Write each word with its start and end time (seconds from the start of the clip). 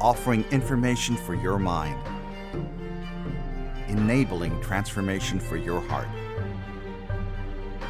offering 0.00 0.44
information 0.50 1.16
for 1.16 1.34
your 1.34 1.58
mind, 1.58 1.98
enabling 3.88 4.60
transformation 4.60 5.40
for 5.40 5.56
your 5.56 5.80
heart. 5.80 6.08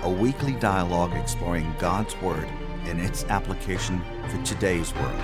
A 0.03 0.11
weekly 0.11 0.53
dialogue 0.55 1.15
exploring 1.15 1.75
God's 1.81 2.17
Word 2.21 2.49
and 2.85 3.01
its 3.01 3.25
application 3.25 4.01
for 4.29 4.41
today's 4.45 4.95
world. 4.95 5.21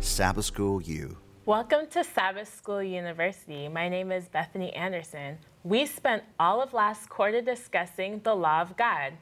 Sabbath 0.00 0.46
School 0.46 0.80
U. 0.82 1.18
Welcome 1.44 1.88
to 1.88 2.04
Sabbath 2.04 2.54
School 2.54 2.82
University. 2.82 3.68
My 3.68 3.88
name 3.88 4.10
is 4.10 4.28
Bethany 4.28 4.72
Anderson. 4.72 5.36
We 5.62 5.84
spent 5.84 6.22
all 6.40 6.62
of 6.62 6.72
last 6.72 7.10
quarter 7.10 7.42
discussing 7.42 8.20
the 8.24 8.34
law 8.34 8.62
of 8.62 8.78
God, 8.78 9.12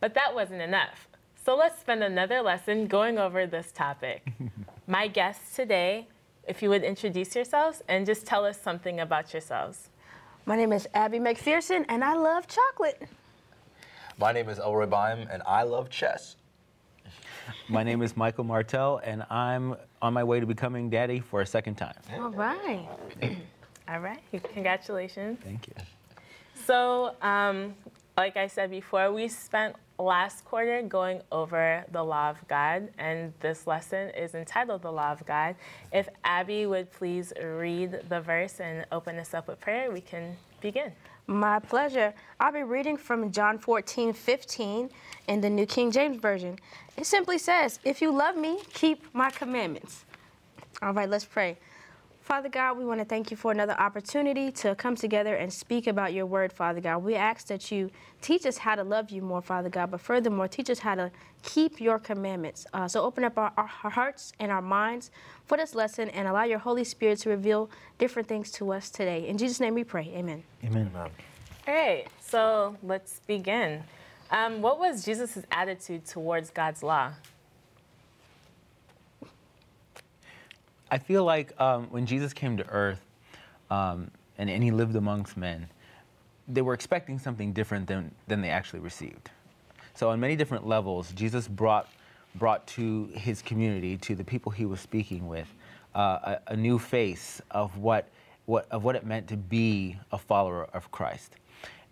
but 0.00 0.12
that 0.14 0.34
wasn't 0.34 0.60
enough. 0.60 1.08
So 1.46 1.56
let's 1.56 1.80
spend 1.80 2.02
another 2.02 2.42
lesson 2.42 2.88
going 2.88 3.18
over 3.18 3.46
this 3.46 3.72
topic. 3.72 4.26
My 4.88 5.08
guests 5.08 5.56
today, 5.56 6.06
if 6.46 6.62
you 6.62 6.68
would 6.68 6.84
introduce 6.84 7.34
yourselves 7.34 7.82
and 7.88 8.06
just 8.06 8.24
tell 8.24 8.44
us 8.44 8.60
something 8.60 9.00
about 9.00 9.32
yourselves. 9.32 9.90
My 10.44 10.54
name 10.54 10.72
is 10.72 10.86
Abby 10.94 11.18
McPherson, 11.18 11.84
and 11.88 12.04
I 12.04 12.14
love 12.14 12.46
chocolate. 12.46 13.02
My 14.16 14.30
name 14.30 14.48
is 14.48 14.60
Elroy 14.60 14.86
Bym, 14.86 15.26
and 15.28 15.42
I 15.44 15.64
love 15.64 15.90
chess. 15.90 16.36
My 17.68 17.82
name 17.82 18.00
is 18.00 18.16
Michael 18.16 18.44
Martell, 18.44 19.00
and 19.02 19.24
I'm 19.28 19.74
on 20.00 20.12
my 20.12 20.22
way 20.22 20.38
to 20.38 20.46
becoming 20.46 20.88
daddy 20.88 21.18
for 21.18 21.40
a 21.40 21.46
second 21.46 21.74
time. 21.74 21.96
All 22.14 22.30
right. 22.30 22.86
All 23.88 23.98
right, 23.98 24.22
congratulations. 24.54 25.40
Thank 25.42 25.66
you. 25.66 25.74
So, 26.64 27.16
um, 27.22 27.74
like 28.16 28.38
I 28.38 28.46
said 28.46 28.70
before, 28.70 29.12
we 29.12 29.28
spent 29.28 29.76
last 29.98 30.42
quarter 30.46 30.80
going 30.80 31.20
over 31.30 31.84
the 31.92 32.02
law 32.02 32.30
of 32.30 32.48
God, 32.48 32.88
and 32.96 33.34
this 33.40 33.66
lesson 33.66 34.08
is 34.10 34.34
entitled 34.34 34.80
The 34.80 34.90
Law 34.90 35.12
of 35.12 35.24
God. 35.26 35.54
If 35.92 36.08
Abby 36.24 36.64
would 36.64 36.90
please 36.92 37.34
read 37.42 38.00
the 38.08 38.22
verse 38.22 38.58
and 38.58 38.86
open 38.90 39.18
us 39.18 39.34
up 39.34 39.48
with 39.48 39.60
prayer, 39.60 39.90
we 39.90 40.00
can 40.00 40.34
begin. 40.62 40.92
My 41.26 41.58
pleasure. 41.58 42.14
I'll 42.40 42.52
be 42.52 42.62
reading 42.62 42.96
from 42.96 43.30
John 43.32 43.58
14, 43.58 44.14
15 44.14 44.90
in 45.28 45.40
the 45.42 45.50
New 45.50 45.66
King 45.66 45.90
James 45.90 46.16
Version. 46.16 46.58
It 46.96 47.04
simply 47.04 47.36
says, 47.36 47.80
If 47.84 48.00
you 48.00 48.12
love 48.12 48.36
me, 48.36 48.60
keep 48.72 49.12
my 49.12 49.28
commandments. 49.28 50.06
All 50.80 50.94
right, 50.94 51.08
let's 51.08 51.26
pray. 51.26 51.58
Father 52.26 52.48
God, 52.48 52.76
we 52.76 52.84
want 52.84 52.98
to 52.98 53.04
thank 53.04 53.30
you 53.30 53.36
for 53.36 53.52
another 53.52 53.74
opportunity 53.74 54.50
to 54.50 54.74
come 54.74 54.96
together 54.96 55.36
and 55.36 55.52
speak 55.52 55.86
about 55.86 56.12
your 56.12 56.26
word, 56.26 56.52
Father 56.52 56.80
God. 56.80 56.98
We 57.04 57.14
ask 57.14 57.46
that 57.46 57.70
you 57.70 57.88
teach 58.20 58.44
us 58.46 58.58
how 58.58 58.74
to 58.74 58.82
love 58.82 59.10
you 59.10 59.22
more, 59.22 59.40
Father 59.40 59.68
God, 59.68 59.92
but 59.92 60.00
furthermore, 60.00 60.48
teach 60.48 60.68
us 60.68 60.80
how 60.80 60.96
to 60.96 61.12
keep 61.44 61.80
your 61.80 62.00
commandments. 62.00 62.66
Uh, 62.72 62.88
so 62.88 63.04
open 63.04 63.22
up 63.22 63.38
our, 63.38 63.52
our 63.56 63.68
hearts 63.68 64.32
and 64.40 64.50
our 64.50 64.60
minds 64.60 65.12
for 65.44 65.56
this 65.56 65.72
lesson 65.72 66.08
and 66.08 66.26
allow 66.26 66.42
your 66.42 66.58
Holy 66.58 66.82
Spirit 66.82 67.20
to 67.20 67.28
reveal 67.28 67.70
different 67.96 68.26
things 68.26 68.50
to 68.50 68.72
us 68.72 68.90
today. 68.90 69.28
In 69.28 69.38
Jesus' 69.38 69.60
name 69.60 69.74
we 69.74 69.84
pray. 69.84 70.12
Amen. 70.12 70.42
Amen. 70.64 70.90
All 70.96 71.08
right, 71.68 72.08
so 72.20 72.76
let's 72.82 73.20
begin. 73.28 73.84
Um, 74.32 74.62
what 74.62 74.80
was 74.80 75.04
Jesus' 75.04 75.38
attitude 75.52 76.04
towards 76.04 76.50
God's 76.50 76.82
law? 76.82 77.12
I 80.90 80.98
feel 80.98 81.24
like 81.24 81.58
um, 81.60 81.88
when 81.90 82.06
Jesus 82.06 82.32
came 82.32 82.56
to 82.58 82.66
earth 82.68 83.00
um, 83.70 84.10
and, 84.38 84.48
and 84.48 84.62
he 84.62 84.70
lived 84.70 84.94
amongst 84.94 85.36
men, 85.36 85.66
they 86.46 86.62
were 86.62 86.74
expecting 86.74 87.18
something 87.18 87.52
different 87.52 87.88
than, 87.88 88.14
than 88.28 88.40
they 88.40 88.50
actually 88.50 88.80
received. 88.80 89.30
So, 89.94 90.10
on 90.10 90.20
many 90.20 90.36
different 90.36 90.66
levels, 90.66 91.10
Jesus 91.12 91.48
brought, 91.48 91.88
brought 92.36 92.66
to 92.68 93.06
his 93.14 93.42
community, 93.42 93.96
to 93.98 94.14
the 94.14 94.22
people 94.22 94.52
he 94.52 94.66
was 94.66 94.80
speaking 94.80 95.26
with, 95.26 95.52
uh, 95.94 96.36
a, 96.48 96.52
a, 96.52 96.56
new 96.56 96.78
face 96.78 97.40
of 97.50 97.78
what, 97.78 98.08
what, 98.44 98.66
of 98.70 98.84
what 98.84 98.94
it 98.94 99.06
meant 99.06 99.26
to 99.28 99.36
be 99.36 99.98
a 100.12 100.18
follower 100.18 100.68
of 100.74 100.90
Christ. 100.92 101.36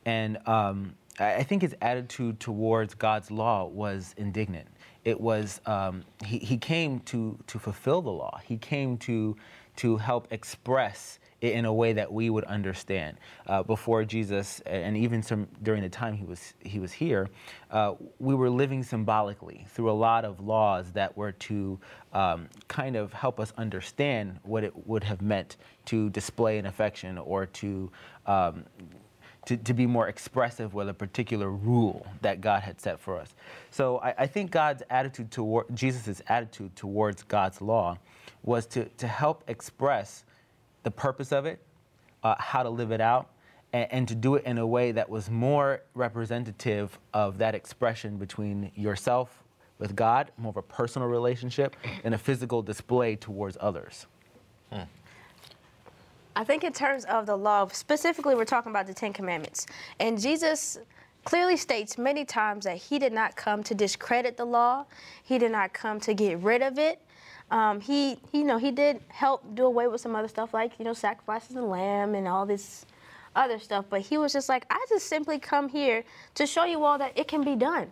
And 0.05 0.39
um, 0.46 0.95
I 1.19 1.42
think 1.42 1.63
his 1.63 1.74
attitude 1.80 2.39
towards 2.40 2.95
God's 2.95 3.30
law 3.30 3.64
was 3.64 4.14
indignant 4.19 4.69
it 5.05 5.20
was 5.20 5.61
um, 5.67 6.05
he, 6.25 6.39
he 6.39 6.57
came 6.57 7.01
to 7.01 7.39
to 7.47 7.59
fulfill 7.59 8.03
the 8.03 8.11
law. 8.11 8.41
He 8.45 8.57
came 8.57 8.97
to 8.98 9.37
to 9.77 9.97
help 9.97 10.29
express 10.31 11.19
it 11.41 11.53
in 11.53 11.65
a 11.65 11.73
way 11.73 11.92
that 11.92 12.11
we 12.11 12.31
would 12.31 12.45
understand. 12.45 13.19
Uh, 13.47 13.63
before 13.63 14.05
Jesus, 14.05 14.61
and 14.61 14.97
even 14.97 15.23
some 15.23 15.47
during 15.63 15.83
the 15.83 15.89
time 15.89 16.14
he 16.14 16.25
was 16.25 16.55
he 16.61 16.79
was 16.79 16.93
here, 16.93 17.29
uh, 17.70 17.95
we 18.19 18.35
were 18.35 18.48
living 18.48 18.83
symbolically 18.83 19.67
through 19.69 19.91
a 19.91 19.93
lot 19.93 20.25
of 20.25 20.41
laws 20.41 20.93
that 20.93 21.14
were 21.17 21.33
to 21.33 21.79
um, 22.13 22.48
kind 22.69 22.97
of 22.97 23.13
help 23.13 23.39
us 23.39 23.53
understand 23.59 24.39
what 24.43 24.64
it 24.64 24.87
would 24.87 25.05
have 25.05 25.20
meant 25.20 25.57
to 25.87 26.09
display 26.11 26.59
an 26.59 26.67
affection 26.67 27.19
or 27.19 27.47
to 27.47 27.91
um, 28.27 28.64
to, 29.47 29.57
to 29.57 29.75
be 29.75 29.87
more 29.87 30.09
expressive 30.09 30.75
with 30.75 30.89
a 30.89 30.95
particular 30.95 31.51
rule 31.51 32.07
that 32.23 32.41
God 32.41 32.63
had 32.63 32.81
set 32.81 32.99
for 32.99 33.19
us. 33.19 33.35
So 33.71 33.99
I, 33.99 34.15
I 34.19 34.27
think 34.27 34.51
God's 34.51 34.83
attitude 34.91 35.31
toward 35.31 35.75
Jesus' 35.75 36.23
attitude 36.29 36.75
towards 36.77 37.23
God's 37.23 37.61
law 37.61 37.99
was 38.43 38.67
to, 38.67 38.85
to 38.85 39.07
help 39.07 39.45
express 39.49 40.25
the 40.83 40.91
purpose 40.91 41.33
of 41.33 41.47
it, 41.47 41.61
uh, 42.23 42.35
how 42.39 42.63
to 42.63 42.71
live 42.71 42.91
it 42.91 43.01
out, 43.01 43.31
and, 43.73 43.89
and 43.91 44.09
to 44.09 44.15
do 44.15 44.37
it 44.37 44.45
in 44.45 44.59
a 44.59 44.67
way 44.67 44.93
that 44.93 45.09
was 45.09 45.31
more 45.31 45.83
representative 45.95 46.99
of 47.13 47.39
that 47.39 47.55
expression 47.55 48.17
between 48.17 48.71
yourself 48.75 49.43
with 49.79 49.97
God, 49.97 50.31
more 50.39 50.51
of 50.51 50.57
a 50.57 50.63
personal 50.63 51.09
relationship, 51.09 51.77
and 52.05 52.15
a 52.15 52.19
physical 52.19 52.63
display 52.63 53.17
towards 53.17 53.57
others. 53.61 54.07
Hmm. 54.71 54.83
I 56.36 56.45
think 56.45 56.64
in 56.64 56.72
terms 56.72 57.05
of 57.05 57.27
the 57.27 57.36
law, 57.36 57.68
specifically, 57.68 58.34
we're 58.34 58.45
talking 58.45 58.70
about 58.70 58.86
the 58.86 58.95
Ten 58.95 59.12
Commandments. 59.12 59.67
And 60.00 60.20
Jesus 60.20 60.78
clearly 61.24 61.56
states 61.56 61.96
many 61.96 62.24
times 62.24 62.64
that 62.64 62.77
he 62.77 62.98
did 62.98 63.12
not 63.12 63.36
come 63.36 63.62
to 63.64 63.74
discredit 63.74 64.36
the 64.36 64.45
law, 64.45 64.84
he 65.22 65.39
did 65.39 65.52
not 65.52 65.72
come 65.72 66.00
to 66.00 66.12
get 66.12 66.39
rid 66.40 66.62
of 66.62 66.78
it. 66.78 67.00
Um, 67.50 67.80
he, 67.80 68.18
you 68.33 68.42
know, 68.42 68.58
he 68.58 68.70
did 68.70 69.00
help 69.08 69.42
do 69.55 69.64
away 69.64 69.86
with 69.86 70.00
some 70.00 70.17
other 70.17 70.28
stuff 70.28 70.52
like, 70.52 70.72
you 70.78 70.84
know, 70.84 70.95
sacrifices 70.95 71.56
and 71.56 71.68
lamb 71.68 72.14
and 72.14 72.27
all 72.27 72.46
this 72.46 72.84
other 73.36 73.58
stuff. 73.58 73.84
But 73.89 74.01
he 74.01 74.18
was 74.18 74.33
just 74.33 74.48
like, 74.48 74.66
I 74.70 74.84
just 74.89 75.06
simply 75.06 75.39
come 75.39 75.68
here 75.68 76.05
to 76.34 76.46
show 76.46 76.64
you 76.64 76.84
all 76.84 76.98
that 76.98 77.12
it 77.16 77.28
can 77.28 77.45
be 77.45 77.55
done 77.55 77.90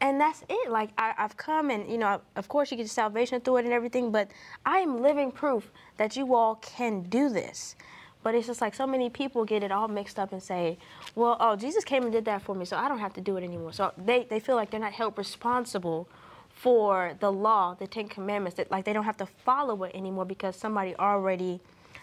and 0.00 0.20
that's 0.20 0.42
it. 0.48 0.70
Like 0.70 0.90
I, 0.98 1.14
have 1.16 1.36
come, 1.36 1.70
and 1.70 1.90
you 1.90 1.98
know, 1.98 2.20
of 2.36 2.48
course, 2.48 2.70
you 2.70 2.76
get 2.76 2.88
salvation 2.88 3.40
through 3.40 3.58
it 3.58 3.64
and 3.64 3.72
everything, 3.72 4.10
but 4.10 4.30
I 4.64 4.78
am 4.78 5.00
living 5.00 5.30
proof 5.30 5.70
that 5.96 6.16
you 6.16 6.34
all 6.34 6.56
can 6.56 7.02
do 7.02 7.28
this. 7.28 7.76
But 8.22 8.34
it's 8.34 8.46
just 8.46 8.62
like 8.62 8.74
so 8.74 8.86
many 8.86 9.10
people 9.10 9.44
get 9.44 9.62
it 9.62 9.70
all 9.70 9.86
mixed 9.86 10.18
up 10.18 10.32
and 10.32 10.42
say, 10.42 10.78
well, 11.14 11.36
oh, 11.40 11.56
Jesus 11.56 11.84
came 11.84 12.04
and 12.04 12.12
did 12.12 12.24
that 12.24 12.40
for 12.40 12.54
me, 12.54 12.64
so 12.64 12.76
I 12.76 12.88
don't 12.88 12.98
have 12.98 13.12
to 13.14 13.20
do 13.20 13.36
it 13.36 13.44
anymore. 13.44 13.72
So 13.72 13.92
they, 13.98 14.24
they 14.24 14.40
feel 14.40 14.56
like 14.56 14.70
they're 14.70 14.80
not 14.80 14.94
held 14.94 15.18
responsible 15.18 16.08
for 16.48 17.14
the 17.20 17.30
law, 17.30 17.74
the 17.74 17.86
Ten 17.86 18.08
Commandments, 18.08 18.56
that 18.56 18.70
like 18.70 18.86
they 18.86 18.94
don't 18.94 19.04
have 19.04 19.18
to 19.18 19.26
follow 19.26 19.84
it 19.84 19.94
anymore 19.94 20.24
because 20.24 20.56
somebody 20.56 20.96
already 20.96 21.60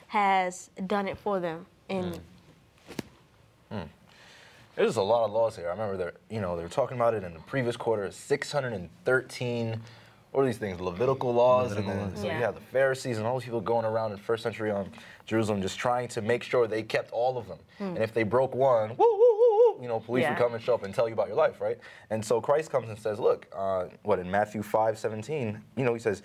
has 0.08 0.70
done 0.86 1.08
it 1.08 1.18
for 1.18 1.40
them. 1.40 1.66
And 1.90 2.20
mm. 3.72 3.78
Mm. 3.78 3.88
There's 4.76 4.96
a 4.96 5.02
lot 5.02 5.26
of 5.26 5.32
laws 5.32 5.56
here. 5.56 5.68
I 5.68 5.72
remember 5.72 5.98
they're, 5.98 6.14
you 6.30 6.42
know, 6.42 6.56
they 6.56 6.64
were 6.64 6.70
talking 6.70 6.98
about 6.98 7.14
it 7.14 7.24
in 7.24 7.34
the 7.34 7.40
previous 7.42 7.78
quarter, 7.78 8.10
613 8.12 9.82
what 10.32 10.44
are 10.44 10.46
these 10.46 10.58
things? 10.58 10.80
Levitical 10.80 11.34
laws, 11.34 11.72
Levitical 11.72 11.92
and 11.92 12.00
then 12.00 12.10
laws. 12.12 12.22
so 12.22 12.28
yeah. 12.28 12.38
you 12.38 12.44
have 12.44 12.56
the 12.56 12.62
Pharisees 12.62 13.18
and 13.18 13.28
all 13.28 13.38
these 13.38 13.46
people 13.46 13.60
going 13.60 13.86
around 13.86 14.14
in 14.14 14.18
first 14.18 14.44
century 14.44 14.72
on 14.72 14.90
Jerusalem, 15.26 15.62
just 15.62 15.78
trying 15.78 16.08
to 16.10 16.22
make 16.22 16.42
sure 16.42 16.68
they 16.68 16.84
kept 16.84 17.12
all 17.12 17.38
of 17.38 17.48
them. 17.48 17.60
Mm. 17.80 17.96
And 17.96 17.98
if 17.98 18.14
they 18.14 18.24
broke 18.24 18.56
one, 18.56 18.90
woo, 18.92 18.96
woo, 18.98 19.18
woo, 19.18 19.82
you 19.82 19.90
know, 19.90 20.00
police 20.00 20.24
yeah. 20.24 20.30
would 20.30 20.38
come 20.38 20.54
and 20.54 20.64
show 20.64 20.74
up 20.74 20.84
and 20.84 20.96
tell 20.96 21.08
you 21.08 21.14
about 21.14 21.28
your 21.28 21.36
life, 21.36 21.60
right? 21.60 21.78
And 22.12 22.24
so 22.24 22.40
Christ 22.40 22.72
comes 22.72 22.88
and 22.88 22.98
says, 22.98 23.20
look, 23.20 23.48
uh, 23.54 23.86
what 24.04 24.20
in 24.20 24.32
Matthew 24.32 24.64
5, 24.64 24.98
17, 24.98 25.62
you 25.76 25.84
know, 25.84 25.94
he 25.94 26.00
says, 26.00 26.24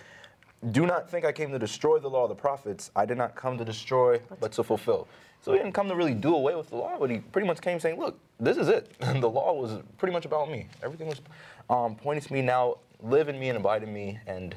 do 0.71 0.87
not 0.87 1.11
think 1.11 1.25
I 1.25 1.33
came 1.33 1.51
to 1.51 1.59
destroy 1.59 1.99
the 1.99 2.09
law 2.09 2.25
of 2.25 2.29
the 2.29 2.35
prophets. 2.35 2.93
I 2.95 3.07
did 3.07 3.19
not 3.19 3.35
come 3.35 3.59
to 3.59 3.65
destroy, 3.65 4.21
but 4.41 4.53
to 4.53 4.63
fulfill. 4.63 5.09
So 5.43 5.53
he 5.53 5.59
didn't 5.59 5.73
come 5.73 5.89
to 5.89 5.97
really 5.97 6.15
do 6.15 6.35
away 6.35 6.55
with 6.55 6.71
the 6.71 6.77
law, 6.77 6.97
but 6.99 7.11
he 7.11 7.19
pretty 7.19 7.47
much 7.47 7.61
came 7.61 7.79
saying, 7.79 7.99
look, 7.99 8.19
this 8.39 8.57
is 8.57 8.69
it. 8.69 8.99
the 9.21 9.29
law 9.29 9.53
was 9.53 9.83
pretty 9.99 10.13
much 10.13 10.25
about 10.25 10.51
me. 10.51 10.69
Everything 10.83 11.09
was 11.09 11.21
um, 11.71 11.97
pointing 11.97 12.23
to 12.23 12.33
me 12.33 12.43
now, 12.43 12.77
live 13.03 13.29
in 13.29 13.39
me 13.39 13.49
and 13.49 13.59
abide 13.59 13.83
in 13.83 13.93
me, 13.93 14.19
and 14.27 14.55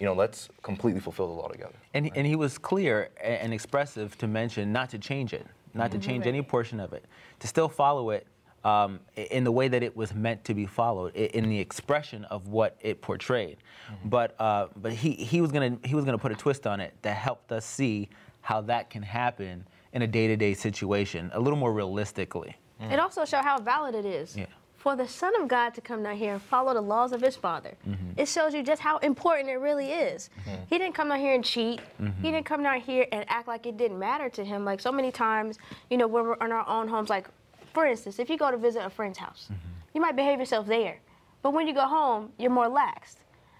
you 0.00 0.06
know, 0.06 0.14
let's 0.14 0.48
completely 0.62 1.00
fulfill 1.00 1.26
the 1.26 1.34
law 1.34 1.48
together. 1.48 1.74
And, 1.94 2.04
right? 2.04 2.12
he, 2.12 2.18
and 2.18 2.26
he 2.26 2.36
was 2.36 2.56
clear 2.56 3.10
and 3.22 3.52
expressive 3.52 4.16
to 4.18 4.28
mention 4.28 4.72
not 4.72 4.90
to 4.90 4.98
change 4.98 5.32
it, 5.32 5.46
not 5.74 5.90
mm-hmm. 5.90 6.00
to 6.00 6.06
change 6.06 6.26
any 6.26 6.42
portion 6.42 6.80
of 6.80 6.92
it, 6.92 7.04
to 7.40 7.48
still 7.48 7.68
follow 7.68 8.10
it 8.10 8.26
um, 8.64 9.00
in 9.16 9.44
the 9.44 9.52
way 9.52 9.68
that 9.68 9.82
it 9.82 9.96
was 9.96 10.14
meant 10.14 10.44
to 10.44 10.54
be 10.54 10.66
followed, 10.66 11.14
in 11.14 11.48
the 11.48 11.58
expression 11.58 12.24
of 12.24 12.48
what 12.48 12.76
it 12.80 13.00
portrayed. 13.00 13.58
Mm-hmm. 13.90 14.08
But 14.08 14.40
uh, 14.40 14.68
but 14.76 14.92
he, 14.92 15.12
he 15.12 15.40
was 15.40 15.52
gonna 15.52 15.78
he 15.84 15.94
was 15.94 16.04
gonna 16.04 16.18
put 16.18 16.32
a 16.32 16.36
twist 16.36 16.66
on 16.66 16.80
it 16.80 16.94
that 17.02 17.16
helped 17.16 17.52
us 17.52 17.64
see 17.64 18.08
how 18.40 18.60
that 18.62 18.90
can 18.90 19.02
happen 19.02 19.66
in 19.92 20.02
a 20.02 20.06
day-to-day 20.06 20.54
situation 20.54 21.30
a 21.34 21.40
little 21.40 21.58
more 21.58 21.72
realistically. 21.72 22.56
Mm. 22.80 22.92
It 22.92 23.00
also 23.00 23.24
shows 23.24 23.44
how 23.44 23.58
valid 23.58 23.94
it 23.94 24.04
is. 24.04 24.36
Yeah. 24.36 24.46
for 24.78 24.94
the 24.94 25.06
Son 25.06 25.34
of 25.40 25.48
God 25.48 25.74
to 25.74 25.80
come 25.80 26.04
down 26.04 26.16
here 26.16 26.32
and 26.34 26.40
follow 26.40 26.72
the 26.72 26.80
laws 26.80 27.12
of 27.12 27.20
his 27.20 27.34
Father, 27.34 27.74
mm-hmm. 27.86 28.12
it 28.16 28.28
shows 28.28 28.54
you 28.54 28.62
just 28.62 28.80
how 28.80 28.98
important 28.98 29.50
it 29.50 29.56
really 29.56 29.90
is. 29.90 30.30
Mm-hmm. 30.40 30.62
He 30.70 30.78
didn't 30.78 30.94
come 30.94 31.08
down 31.08 31.18
here 31.18 31.34
and 31.34 31.44
cheat. 31.44 31.80
Mm-hmm. 32.00 32.22
He 32.22 32.30
didn't 32.30 32.46
come 32.46 32.62
down 32.62 32.80
here 32.80 33.06
and 33.10 33.24
act 33.28 33.48
like 33.48 33.66
it 33.66 33.76
didn't 33.76 33.98
matter 33.98 34.30
to 34.30 34.44
him. 34.44 34.64
Like 34.64 34.80
so 34.80 34.92
many 34.92 35.10
times, 35.10 35.58
you 35.90 35.96
know, 35.98 36.06
when 36.06 36.24
we're 36.24 36.36
in 36.36 36.52
our 36.52 36.66
own 36.68 36.86
homes, 36.86 37.10
like 37.10 37.28
for 37.74 37.86
instance, 37.86 38.18
if 38.18 38.30
you 38.30 38.38
go 38.38 38.50
to 38.50 38.56
visit 38.56 38.84
a 38.84 38.90
friend's 38.90 39.18
house, 39.18 39.48
mm-hmm. 39.52 39.68
you 39.94 40.00
might 40.00 40.14
behave 40.14 40.38
yourself 40.38 40.66
there. 40.66 41.00
But 41.42 41.52
when 41.52 41.66
you 41.66 41.74
go 41.74 41.86
home, 41.86 42.32
you're 42.38 42.50
more 42.50 42.68
laxed. 42.68 43.16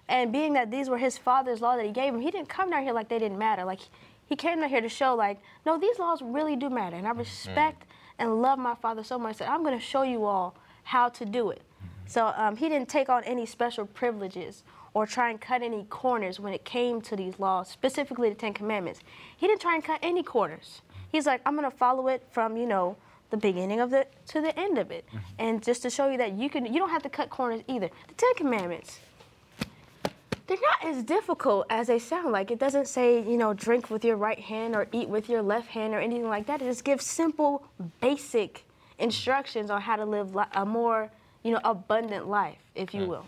And 0.07 0.31
being 0.31 0.53
that 0.53 0.71
these 0.71 0.89
were 0.89 0.97
his 0.97 1.17
father's 1.17 1.61
law 1.61 1.75
that 1.75 1.85
he 1.85 1.91
gave 1.91 2.13
him, 2.13 2.21
he 2.21 2.31
didn't 2.31 2.49
come 2.49 2.71
down 2.71 2.83
here 2.83 2.93
like 2.93 3.09
they 3.09 3.19
didn't 3.19 3.37
matter. 3.37 3.65
Like 3.65 3.81
he 4.25 4.35
came 4.35 4.61
down 4.61 4.69
here 4.69 4.81
to 4.81 4.89
show, 4.89 5.15
like, 5.15 5.39
no, 5.65 5.77
these 5.77 5.99
laws 5.99 6.21
really 6.21 6.55
do 6.55 6.69
matter. 6.69 6.95
And 6.95 7.05
I 7.05 7.11
mm-hmm. 7.11 7.19
respect 7.19 7.83
and 8.19 8.41
love 8.41 8.59
my 8.59 8.75
father 8.75 9.03
so 9.03 9.17
much 9.17 9.37
that 9.37 9.49
I'm 9.49 9.63
going 9.63 9.77
to 9.77 9.83
show 9.83 10.03
you 10.03 10.25
all 10.25 10.55
how 10.83 11.09
to 11.09 11.25
do 11.25 11.49
it. 11.49 11.61
So 12.05 12.33
um, 12.35 12.55
he 12.57 12.69
didn't 12.69 12.89
take 12.89 13.09
on 13.09 13.23
any 13.23 13.45
special 13.45 13.85
privileges 13.85 14.63
or 14.93 15.05
try 15.05 15.29
and 15.29 15.39
cut 15.39 15.61
any 15.61 15.85
corners 15.89 16.39
when 16.39 16.53
it 16.53 16.65
came 16.65 17.01
to 17.01 17.15
these 17.15 17.39
laws, 17.39 17.69
specifically 17.69 18.29
the 18.29 18.35
Ten 18.35 18.53
Commandments. 18.53 18.99
He 19.37 19.47
didn't 19.47 19.61
try 19.61 19.75
and 19.75 19.83
cut 19.83 19.99
any 20.01 20.23
corners. 20.23 20.81
He's 21.11 21.25
like, 21.25 21.41
I'm 21.45 21.55
going 21.55 21.69
to 21.69 21.77
follow 21.77 22.07
it 22.07 22.23
from, 22.31 22.57
you 22.57 22.65
know, 22.65 22.97
the 23.29 23.37
beginning 23.37 23.79
of 23.79 23.93
it 23.93 24.11
to 24.27 24.41
the 24.41 24.57
end 24.59 24.79
of 24.79 24.89
it. 24.89 25.05
Mm-hmm. 25.07 25.17
And 25.37 25.63
just 25.63 25.83
to 25.83 25.89
show 25.89 26.09
you 26.09 26.17
that 26.17 26.33
you 26.33 26.49
can, 26.49 26.65
you 26.65 26.79
don't 26.79 26.89
have 26.89 27.03
to 27.03 27.09
cut 27.09 27.29
corners 27.29 27.61
either. 27.67 27.89
The 28.07 28.13
Ten 28.15 28.33
Commandments, 28.35 28.99
they're 30.49 30.57
not 30.57 30.95
as 30.95 31.03
difficult 31.03 31.67
as 31.69 31.87
they 31.87 31.99
sound 31.99 32.31
like. 32.31 32.49
It 32.49 32.57
doesn't 32.57 32.87
say, 32.87 33.21
you 33.21 33.37
know, 33.37 33.53
drink 33.53 33.91
with 33.91 34.03
your 34.03 34.17
right 34.17 34.39
hand 34.39 34.75
or 34.75 34.87
eat 34.91 35.07
with 35.07 35.29
your 35.29 35.43
left 35.43 35.67
hand 35.67 35.93
or 35.93 35.99
anything 35.99 36.27
like 36.27 36.47
that. 36.47 36.61
It 36.61 36.65
just 36.65 36.83
gives 36.83 37.05
simple, 37.05 37.63
basic 38.01 38.65
instructions 38.97 39.69
on 39.69 39.79
how 39.79 39.95
to 39.95 40.05
live 40.05 40.35
a 40.53 40.65
more, 40.65 41.11
you 41.43 41.51
know, 41.51 41.59
abundant 41.63 42.27
life, 42.27 42.57
if 42.73 42.95
you 42.95 43.05
will. 43.05 43.25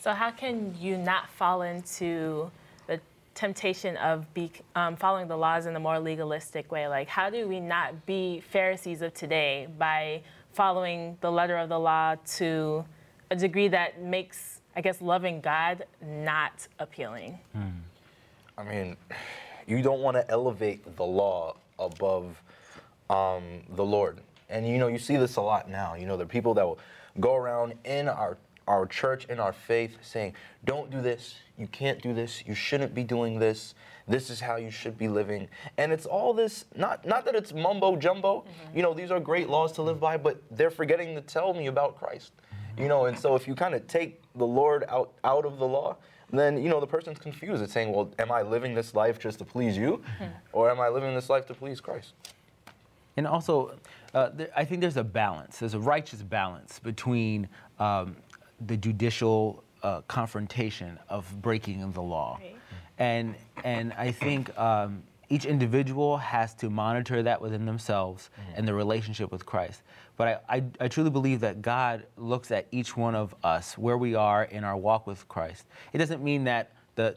So 0.00 0.12
how 0.12 0.30
can 0.30 0.74
you 0.78 0.98
not 0.98 1.30
fall 1.30 1.62
into 1.62 2.50
the 2.86 3.00
temptation 3.34 3.96
of 3.96 4.32
be, 4.34 4.52
um, 4.74 4.96
following 4.96 5.28
the 5.28 5.36
laws 5.36 5.66
in 5.66 5.74
a 5.74 5.80
more 5.80 5.98
legalistic 5.98 6.70
way? 6.70 6.86
Like, 6.86 7.08
how 7.08 7.30
do 7.30 7.48
we 7.48 7.60
not 7.60 8.04
be 8.04 8.42
Pharisees 8.50 9.00
of 9.00 9.14
today 9.14 9.68
by 9.78 10.22
following 10.52 11.16
the 11.22 11.30
letter 11.30 11.56
of 11.56 11.70
the 11.70 11.78
law 11.78 12.16
to 12.34 12.84
a 13.30 13.36
degree 13.36 13.68
that 13.68 14.02
makes, 14.02 14.60
I 14.74 14.80
guess, 14.80 15.00
loving 15.00 15.40
God 15.40 15.84
not 16.02 16.66
appealing? 16.78 17.38
Hmm. 17.52 17.68
I 18.56 18.64
mean, 18.64 18.96
you 19.66 19.82
don't 19.82 20.00
want 20.00 20.16
to 20.16 20.30
elevate 20.30 20.96
the 20.96 21.04
law 21.04 21.56
above 21.78 22.40
um, 23.10 23.42
the 23.76 23.84
Lord. 23.84 24.18
And 24.48 24.66
you 24.68 24.78
know, 24.78 24.88
you 24.88 24.98
see 24.98 25.16
this 25.16 25.36
a 25.36 25.40
lot 25.40 25.70
now. 25.70 25.94
You 25.94 26.06
know, 26.06 26.16
there 26.16 26.24
are 26.24 26.28
people 26.28 26.54
that 26.54 26.64
will 26.64 26.78
go 27.20 27.34
around 27.36 27.74
in 27.84 28.08
our 28.08 28.36
our 28.68 28.86
church, 28.86 29.24
in 29.24 29.40
our 29.40 29.52
faith, 29.52 29.96
saying, 30.02 30.34
"Don't 30.64 30.90
do 30.90 31.00
this. 31.00 31.36
You 31.58 31.66
can't 31.66 32.00
do 32.00 32.14
this. 32.14 32.44
You 32.46 32.54
shouldn't 32.54 32.94
be 32.94 33.02
doing 33.02 33.38
this. 33.38 33.74
This 34.06 34.30
is 34.30 34.40
how 34.40 34.56
you 34.56 34.70
should 34.70 34.96
be 34.98 35.08
living." 35.08 35.48
And 35.78 35.92
it's 35.92 36.06
all 36.06 36.32
this. 36.32 36.66
Not 36.76 37.04
not 37.04 37.24
that 37.24 37.34
it's 37.34 37.52
mumbo 37.52 37.96
jumbo. 37.96 38.40
Mm-hmm. 38.40 38.76
You 38.76 38.82
know, 38.82 38.94
these 38.94 39.10
are 39.10 39.20
great 39.20 39.48
laws 39.48 39.72
to 39.72 39.82
live 39.82 40.00
by, 40.00 40.16
but 40.16 40.40
they're 40.50 40.70
forgetting 40.70 41.14
to 41.14 41.20
tell 41.20 41.54
me 41.54 41.66
about 41.66 41.98
Christ. 41.98 42.32
You 42.78 42.88
know, 42.88 43.06
and 43.06 43.18
so 43.18 43.34
if 43.34 43.46
you 43.46 43.54
kind 43.54 43.74
of 43.74 43.86
take 43.86 44.20
the 44.34 44.46
Lord 44.46 44.84
out 44.88 45.12
out 45.24 45.44
of 45.44 45.58
the 45.58 45.66
law, 45.66 45.96
then 46.32 46.62
you 46.62 46.70
know 46.70 46.80
the 46.80 46.86
person's 46.86 47.18
confused. 47.18 47.62
It's 47.62 47.72
saying, 47.72 47.92
"Well, 47.92 48.10
am 48.18 48.32
I 48.32 48.42
living 48.42 48.74
this 48.74 48.94
life 48.94 49.18
just 49.18 49.38
to 49.40 49.44
please 49.44 49.76
you, 49.76 50.02
mm-hmm. 50.18 50.32
or 50.52 50.70
am 50.70 50.80
I 50.80 50.88
living 50.88 51.14
this 51.14 51.28
life 51.28 51.46
to 51.46 51.54
please 51.54 51.80
Christ?" 51.80 52.14
And 53.16 53.26
also, 53.26 53.74
uh, 54.14 54.30
there, 54.32 54.48
I 54.56 54.64
think 54.64 54.80
there's 54.80 54.96
a 54.96 55.04
balance. 55.04 55.58
There's 55.58 55.74
a 55.74 55.80
righteous 55.80 56.22
balance 56.22 56.78
between 56.78 57.48
um, 57.78 58.16
the 58.66 58.76
judicial 58.76 59.62
uh, 59.82 60.00
confrontation 60.02 60.98
of 61.10 61.30
breaking 61.42 61.92
the 61.92 62.02
law, 62.02 62.38
right. 62.40 62.56
and 62.98 63.34
and 63.64 63.92
I 63.94 64.12
think 64.12 64.56
um, 64.58 65.02
each 65.32 65.46
individual 65.46 66.18
has 66.18 66.52
to 66.52 66.68
monitor 66.68 67.22
that 67.22 67.40
within 67.40 67.64
themselves 67.64 68.28
mm-hmm. 68.38 68.52
and 68.54 68.68
their 68.68 68.74
relationship 68.74 69.32
with 69.32 69.46
Christ. 69.46 69.82
But 70.18 70.42
I, 70.48 70.56
I, 70.56 70.64
I, 70.78 70.88
truly 70.88 71.08
believe 71.08 71.40
that 71.40 71.62
God 71.62 72.04
looks 72.18 72.50
at 72.50 72.66
each 72.70 72.98
one 72.98 73.14
of 73.14 73.34
us 73.42 73.78
where 73.78 73.96
we 73.96 74.14
are 74.14 74.44
in 74.44 74.62
our 74.62 74.76
walk 74.76 75.06
with 75.06 75.26
Christ. 75.28 75.64
It 75.94 75.98
doesn't 75.98 76.22
mean 76.22 76.44
that 76.44 76.72
the 76.96 77.16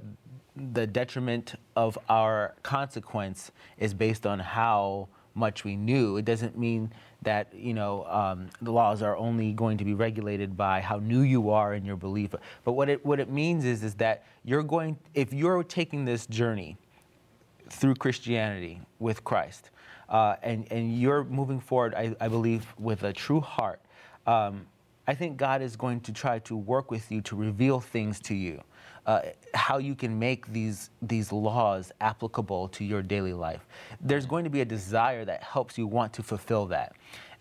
the 0.56 0.88
detriment 0.88 1.56
of 1.76 1.98
our 2.08 2.56
consequence 2.64 3.52
is 3.78 3.94
based 3.94 4.26
on 4.26 4.40
how 4.40 5.10
much 5.34 5.66
we 5.66 5.76
knew. 5.76 6.16
It 6.16 6.24
doesn't 6.24 6.58
mean 6.58 6.94
that 7.24 7.54
you 7.54 7.74
know 7.74 8.06
um, 8.06 8.50
the 8.62 8.72
laws 8.72 9.02
are 9.02 9.18
only 9.18 9.52
going 9.52 9.78
to 9.78 9.84
be 9.84 9.94
regulated 9.94 10.56
by 10.56 10.80
how 10.80 11.00
new 11.00 11.24
you 11.24 11.50
are 11.50 11.74
in 11.74 11.84
your 11.84 11.98
belief. 11.98 12.34
But 12.64 12.72
what 12.72 12.88
it 12.88 13.06
what 13.06 13.20
it 13.20 13.30
means 13.30 13.66
is 13.66 13.84
is 13.84 13.96
that 13.96 14.24
you're 14.46 14.64
going 14.64 14.98
if 15.14 15.34
you're 15.34 15.64
taking 15.64 16.06
this 16.06 16.26
journey 16.28 16.78
through 17.70 17.96
Christianity 17.96 18.82
with 19.00 19.24
Christ, 19.24 19.70
uh, 20.10 20.36
and 20.42 20.72
and 20.72 21.00
you're 21.00 21.24
moving 21.24 21.60
forward, 21.60 21.94
I, 21.96 22.16
I 22.20 22.28
believe, 22.28 22.66
with 22.78 23.04
a 23.04 23.14
true 23.14 23.42
heart. 23.42 23.82
Um, 24.28 24.68
I 25.08 25.14
think 25.14 25.38
God 25.38 25.62
is 25.62 25.76
going 25.76 26.02
to 26.02 26.12
try 26.12 26.40
to 26.40 26.56
work 26.56 26.90
with 26.90 27.12
you 27.12 27.22
to 27.22 27.36
reveal 27.36 27.80
things 27.80 28.20
to 28.22 28.34
you 28.34 28.62
uh, 29.06 29.22
how 29.54 29.78
you 29.78 29.96
can 29.96 30.18
make 30.18 30.48
these 30.48 30.90
these 31.02 31.32
laws 31.32 31.92
applicable 32.02 32.68
to 32.70 32.84
your 32.84 33.02
daily 33.02 33.34
life. 33.34 33.66
There's 34.02 34.26
going 34.26 34.44
to 34.44 34.50
be 34.50 34.62
a 34.62 34.66
desire 34.66 35.26
that 35.26 35.44
helps 35.44 35.78
you 35.78 35.88
want 35.88 36.14
to 36.14 36.24
fulfill 36.24 36.66
that, 36.68 36.96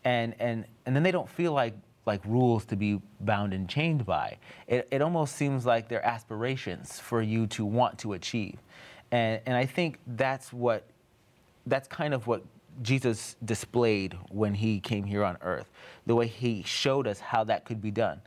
and 0.05 0.35
and 0.39 0.67
and 0.87 0.95
then 0.95 1.03
they 1.03 1.11
don't 1.11 1.29
feel 1.29 1.53
like 1.53 1.75
like 2.07 2.23
rules 2.27 2.67
to 2.67 2.77
be 2.77 3.01
bound 3.21 3.55
and 3.55 3.67
chained 3.67 4.05
by. 4.05 4.37
It, 4.67 4.87
it 4.91 5.01
almost 5.01 5.37
seems 5.37 5.65
like 5.65 5.89
they're 5.89 6.05
aspirations 6.05 7.01
for 7.01 7.23
you 7.23 7.47
to 7.49 7.65
want 7.65 7.99
to 8.01 8.13
achieve, 8.13 8.59
and 9.11 9.41
and 9.47 9.57
I 9.57 9.67
think 9.67 9.99
that's 10.07 10.53
what 10.53 10.85
that's 11.67 11.89
kind 11.89 12.15
of 12.15 12.27
what 12.27 12.43
Jesus 12.83 13.37
displayed 13.45 14.17
when 14.31 14.55
he 14.55 14.81
came 14.81 15.05
here 15.05 15.25
on 15.25 15.37
earth, 15.43 15.71
the 16.07 16.15
way 16.15 16.27
he 16.27 16.63
showed 16.65 17.07
us 17.07 17.21
how 17.21 17.45
that 17.45 17.65
could 17.65 17.81
be 17.81 17.91
done. 17.91 18.21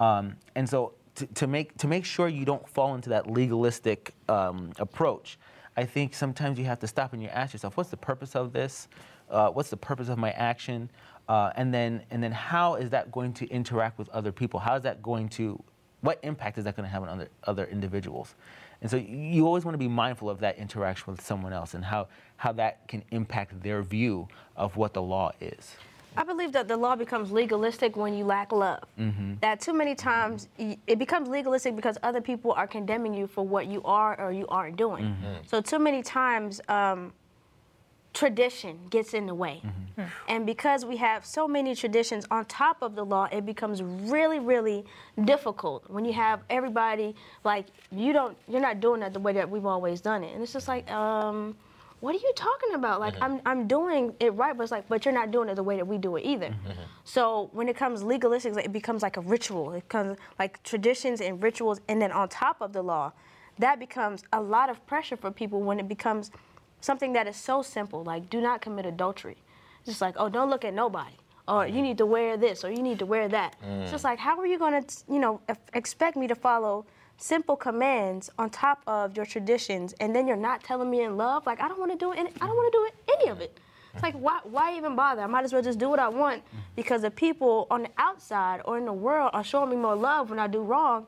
Um, 0.00 0.36
and 0.54 0.68
so 0.68 0.92
to, 1.16 1.26
to, 1.26 1.46
make 1.46 1.76
to 1.78 1.86
make 1.86 2.04
sure 2.04 2.28
you 2.28 2.44
don't 2.44 2.68
fall 2.68 2.94
into 2.94 3.08
that 3.10 3.30
legalistic 3.30 4.14
um, 4.28 4.72
approach, 4.78 5.38
I 5.76 5.84
think 5.84 6.14
sometimes 6.14 6.58
you 6.58 6.64
have 6.66 6.80
to 6.80 6.86
stop 6.86 7.12
and 7.12 7.22
you 7.22 7.28
ask 7.28 7.52
yourself, 7.52 7.76
what's 7.76 7.90
the 7.90 7.96
purpose 7.96 8.36
of 8.36 8.52
this? 8.52 8.88
Uh, 9.30 9.48
what's 9.50 9.70
the 9.70 9.76
purpose 9.76 10.08
of 10.08 10.18
my 10.18 10.32
action? 10.32 10.90
Uh, 11.28 11.50
and 11.56 11.72
then 11.72 12.02
and 12.10 12.22
then 12.22 12.32
how 12.32 12.74
is 12.74 12.90
that 12.90 13.10
going 13.10 13.32
to 13.34 13.48
interact 13.48 13.98
with 13.98 14.08
other 14.10 14.32
people? 14.32 14.60
How 14.60 14.74
is 14.76 14.82
that 14.82 15.02
going 15.02 15.28
to 15.30 15.62
what 16.02 16.18
impact 16.22 16.58
is 16.58 16.64
that 16.64 16.76
going 16.76 16.86
to 16.86 16.92
have 16.92 17.02
on 17.02 17.08
other 17.08 17.28
other 17.44 17.64
individuals? 17.64 18.34
And 18.84 18.90
so 18.90 18.98
you 18.98 19.46
always 19.46 19.64
want 19.64 19.72
to 19.72 19.78
be 19.78 19.88
mindful 19.88 20.28
of 20.28 20.40
that 20.40 20.58
interaction 20.58 21.10
with 21.10 21.22
someone 21.22 21.54
else 21.54 21.72
and 21.72 21.82
how, 21.82 22.06
how 22.36 22.52
that 22.52 22.86
can 22.86 23.02
impact 23.12 23.62
their 23.62 23.82
view 23.82 24.28
of 24.56 24.76
what 24.76 24.92
the 24.92 25.00
law 25.00 25.32
is. 25.40 25.74
I 26.18 26.22
believe 26.22 26.52
that 26.52 26.68
the 26.68 26.76
law 26.76 26.94
becomes 26.94 27.32
legalistic 27.32 27.96
when 27.96 28.12
you 28.12 28.26
lack 28.26 28.52
love. 28.52 28.84
Mm-hmm. 29.00 29.36
That 29.40 29.60
too 29.60 29.72
many 29.72 29.94
times 29.94 30.48
it 30.58 30.98
becomes 30.98 31.30
legalistic 31.30 31.74
because 31.74 31.96
other 32.02 32.20
people 32.20 32.52
are 32.52 32.66
condemning 32.66 33.14
you 33.14 33.26
for 33.26 33.42
what 33.42 33.68
you 33.68 33.82
are 33.84 34.20
or 34.20 34.32
you 34.32 34.46
aren't 34.48 34.76
doing. 34.76 35.04
Mm-hmm. 35.04 35.46
So 35.46 35.62
too 35.62 35.78
many 35.78 36.02
times 36.02 36.60
um, 36.68 37.14
tradition 38.24 38.78
gets 38.88 39.12
in 39.12 39.26
the 39.26 39.34
way. 39.34 39.60
Mm-hmm. 39.62 40.00
Hmm. 40.00 40.08
And 40.28 40.46
because 40.46 40.84
we 40.84 40.96
have 40.96 41.26
so 41.26 41.46
many 41.46 41.74
traditions 41.74 42.26
on 42.30 42.46
top 42.46 42.78
of 42.80 42.94
the 42.94 43.04
law, 43.04 43.28
it 43.30 43.44
becomes 43.44 43.82
really, 43.82 44.38
really 44.38 44.84
difficult 45.24 45.88
when 45.90 46.04
you 46.06 46.14
have 46.14 46.40
everybody 46.48 47.14
like 47.44 47.66
you 47.92 48.12
don't, 48.14 48.34
you're 48.48 48.62
not 48.62 48.80
doing 48.80 49.02
it 49.02 49.12
the 49.12 49.20
way 49.20 49.34
that 49.34 49.48
we've 49.48 49.66
always 49.66 50.00
done 50.00 50.24
it. 50.24 50.32
And 50.32 50.42
it's 50.42 50.54
just 50.54 50.68
like, 50.68 50.90
um, 50.90 51.54
what 52.00 52.14
are 52.14 52.18
you 52.18 52.32
talking 52.34 52.74
about? 52.74 52.98
Like, 52.98 53.14
mm-hmm. 53.14 53.24
I'm, 53.24 53.40
I'm 53.44 53.68
doing 53.68 54.14
it 54.20 54.32
right, 54.34 54.56
but 54.56 54.62
it's 54.62 54.72
like, 54.72 54.88
but 54.88 55.04
you're 55.04 55.14
not 55.14 55.30
doing 55.30 55.48
it 55.50 55.54
the 55.56 55.62
way 55.62 55.76
that 55.76 55.86
we 55.86 55.98
do 55.98 56.16
it 56.16 56.24
either. 56.24 56.48
Mm-hmm. 56.48 56.82
So 57.04 57.50
when 57.52 57.68
it 57.68 57.76
comes 57.76 58.02
legalistic, 58.02 58.56
it 58.56 58.72
becomes 58.72 59.02
like 59.02 59.18
a 59.18 59.20
ritual. 59.22 59.72
It 59.72 59.88
becomes 59.88 60.16
like 60.38 60.62
traditions 60.62 61.20
and 61.20 61.42
rituals, 61.42 61.80
and 61.88 62.00
then 62.00 62.10
on 62.10 62.28
top 62.30 62.62
of 62.62 62.72
the 62.72 62.82
law, 62.82 63.12
that 63.58 63.78
becomes 63.78 64.24
a 64.32 64.40
lot 64.40 64.70
of 64.70 64.84
pressure 64.86 65.16
for 65.16 65.30
people 65.30 65.60
when 65.60 65.78
it 65.78 65.88
becomes 65.88 66.30
something 66.84 67.14
that 67.14 67.26
is 67.26 67.36
so 67.36 67.62
simple, 67.62 68.04
like 68.04 68.28
do 68.28 68.40
not 68.40 68.60
commit 68.60 68.86
adultery. 68.86 69.36
It's 69.80 69.88
just 69.88 70.00
like, 70.00 70.14
oh, 70.18 70.28
don't 70.28 70.50
look 70.50 70.64
at 70.64 70.74
nobody. 70.74 71.16
Or 71.46 71.66
you 71.66 71.82
need 71.82 71.98
to 71.98 72.06
wear 72.06 72.36
this, 72.36 72.64
or 72.64 72.70
you 72.70 72.82
need 72.82 72.98
to 73.00 73.06
wear 73.06 73.28
that. 73.28 73.56
Mm. 73.62 73.82
It's 73.82 73.90
just 73.90 74.04
like, 74.04 74.18
how 74.18 74.38
are 74.38 74.46
you 74.46 74.58
gonna, 74.58 74.84
you 75.08 75.18
know, 75.18 75.40
expect 75.74 76.16
me 76.16 76.26
to 76.26 76.34
follow 76.34 76.86
simple 77.16 77.56
commands 77.56 78.30
on 78.38 78.50
top 78.50 78.82
of 78.86 79.16
your 79.16 79.26
traditions, 79.26 79.94
and 80.00 80.14
then 80.14 80.26
you're 80.26 80.36
not 80.36 80.62
telling 80.64 80.90
me 80.90 81.02
in 81.02 81.16
love. 81.16 81.46
Like 81.46 81.60
I 81.60 81.68
don't 81.68 81.78
want 81.78 81.92
to 81.92 81.98
do 81.98 82.12
it. 82.12 82.18
I 82.18 82.46
don't 82.46 82.56
want 82.56 82.72
to 82.72 82.78
do 82.78 82.84
it, 82.86 83.18
any 83.20 83.30
of 83.30 83.40
it. 83.40 83.58
It's 83.92 84.02
like 84.02 84.14
why, 84.14 84.40
why 84.42 84.76
even 84.76 84.96
bother? 84.96 85.22
I 85.22 85.26
might 85.26 85.44
as 85.44 85.52
well 85.52 85.62
just 85.62 85.78
do 85.78 85.88
what 85.88 86.00
I 86.00 86.08
want 86.08 86.42
because 86.74 87.02
the 87.02 87.10
people 87.10 87.68
on 87.70 87.82
the 87.84 87.90
outside 87.96 88.60
or 88.64 88.76
in 88.76 88.84
the 88.86 88.92
world 88.92 89.30
are 89.32 89.44
showing 89.44 89.70
me 89.70 89.76
more 89.76 89.94
love 89.94 90.30
when 90.30 90.38
I 90.40 90.48
do 90.48 90.62
wrong, 90.62 91.06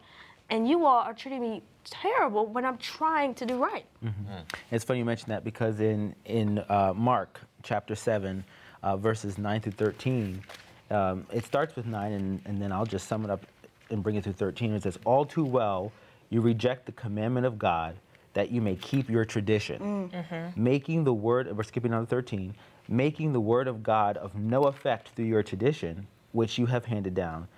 and 0.51 0.69
you 0.69 0.85
all 0.87 0.99
are 1.01 1.15
treating 1.15 1.41
me 1.41 1.63
terrible 1.85 2.47
when 2.47 2.65
I'm 2.65 2.79
trying 2.79 3.35
to 3.35 3.47
do 3.47 3.57
right. 3.63 3.87
Mm-hmm. 4.05 4.33
It's 4.71 4.85
funny 4.85 4.99
you 5.01 5.05
mention 5.05 5.29
that 5.31 5.45
because 5.45 5.81
in 5.81 6.15
in 6.25 6.59
uh, 6.69 6.93
Mark 6.97 7.41
chapter 7.63 7.95
seven, 7.95 8.45
uh, 8.83 8.97
verses 8.97 9.39
nine 9.39 9.61
through 9.61 9.73
thirteen, 9.73 10.43
Um, 10.91 11.27
it 11.33 11.45
starts 11.45 11.75
with 11.75 11.87
9, 11.87 12.13
and, 12.13 12.41
and 12.45 12.63
then 12.63 12.71
I'll 12.71 12.87
just 12.87 13.09
sum 13.09 13.25
it 13.25 13.31
up 13.31 13.45
and 13.91 14.05
bring 14.05 14.15
it 14.15 14.23
through 14.23 14.35
13. 14.39 14.73
It 14.73 14.85
says, 14.85 14.97
All 15.05 15.25
too 15.25 15.45
well, 15.45 15.91
you 16.31 16.41
reject 16.41 16.87
the 16.87 16.93
commandment 16.93 17.45
of 17.45 17.59
God 17.59 17.97
that 18.35 18.53
you 18.53 18.61
may 18.63 18.77
keep 18.77 19.11
your 19.11 19.25
tradition, 19.25 20.11
making 20.55 21.03
the 21.03 21.13
word, 21.13 21.51
we're 21.57 21.65
skipping 21.65 21.93
on 21.93 22.07
13, 22.07 22.55
making 22.89 23.33
the 23.33 23.41
word 23.41 23.67
of 23.67 23.83
God 23.83 24.17
of 24.17 24.37
no 24.37 24.65
effect 24.67 25.09
through 25.17 25.25
your 25.25 25.43
tradition, 25.43 26.07
which 26.31 26.57
you 26.57 26.67
have 26.67 26.85
handed 26.85 27.15
down, 27.15 27.49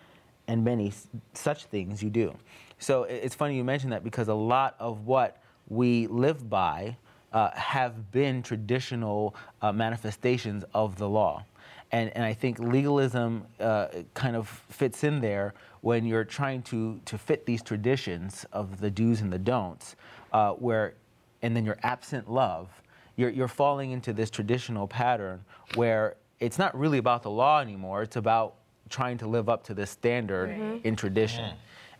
and 0.46 0.64
many 0.64 0.88
s- 0.88 1.06
such 1.34 1.64
things 1.66 2.02
you 2.02 2.08
do. 2.08 2.34
So 2.78 3.04
it's 3.04 3.34
funny 3.34 3.56
you 3.56 3.64
mention 3.64 3.90
that 3.90 4.04
because 4.04 4.28
a 4.28 4.34
lot 4.34 4.76
of 4.78 5.06
what 5.06 5.42
we 5.68 6.06
live 6.06 6.48
by 6.48 6.96
uh, 7.32 7.50
have 7.50 8.10
been 8.10 8.42
traditional 8.42 9.34
uh, 9.60 9.72
manifestations 9.72 10.64
of 10.74 10.96
the 10.96 11.08
law. 11.08 11.44
And, 11.90 12.10
and 12.14 12.24
I 12.24 12.34
think 12.34 12.58
legalism 12.58 13.46
uh, 13.60 13.88
kind 14.14 14.36
of 14.36 14.48
fits 14.68 15.04
in 15.04 15.20
there 15.20 15.54
when 15.80 16.04
you're 16.04 16.24
trying 16.24 16.62
to, 16.64 17.00
to 17.06 17.16
fit 17.16 17.46
these 17.46 17.62
traditions 17.62 18.44
of 18.52 18.80
the 18.80 18.90
do's 18.90 19.20
and 19.20 19.32
the 19.32 19.38
don'ts, 19.38 19.96
uh, 20.32 20.52
where, 20.52 20.94
and 21.42 21.56
then 21.56 21.64
you're 21.64 21.78
absent 21.82 22.30
love, 22.30 22.68
you're, 23.16 23.30
you're 23.30 23.48
falling 23.48 23.90
into 23.92 24.12
this 24.12 24.30
traditional 24.30 24.86
pattern 24.86 25.42
where 25.74 26.16
it's 26.40 26.58
not 26.58 26.78
really 26.78 26.98
about 26.98 27.22
the 27.22 27.30
law 27.30 27.60
anymore, 27.60 28.02
it's 28.02 28.16
about 28.16 28.54
trying 28.90 29.18
to 29.18 29.26
live 29.26 29.48
up 29.48 29.64
to 29.64 29.74
this 29.74 29.90
standard 29.90 30.50
in 30.84 30.94
tradition. 30.96 31.54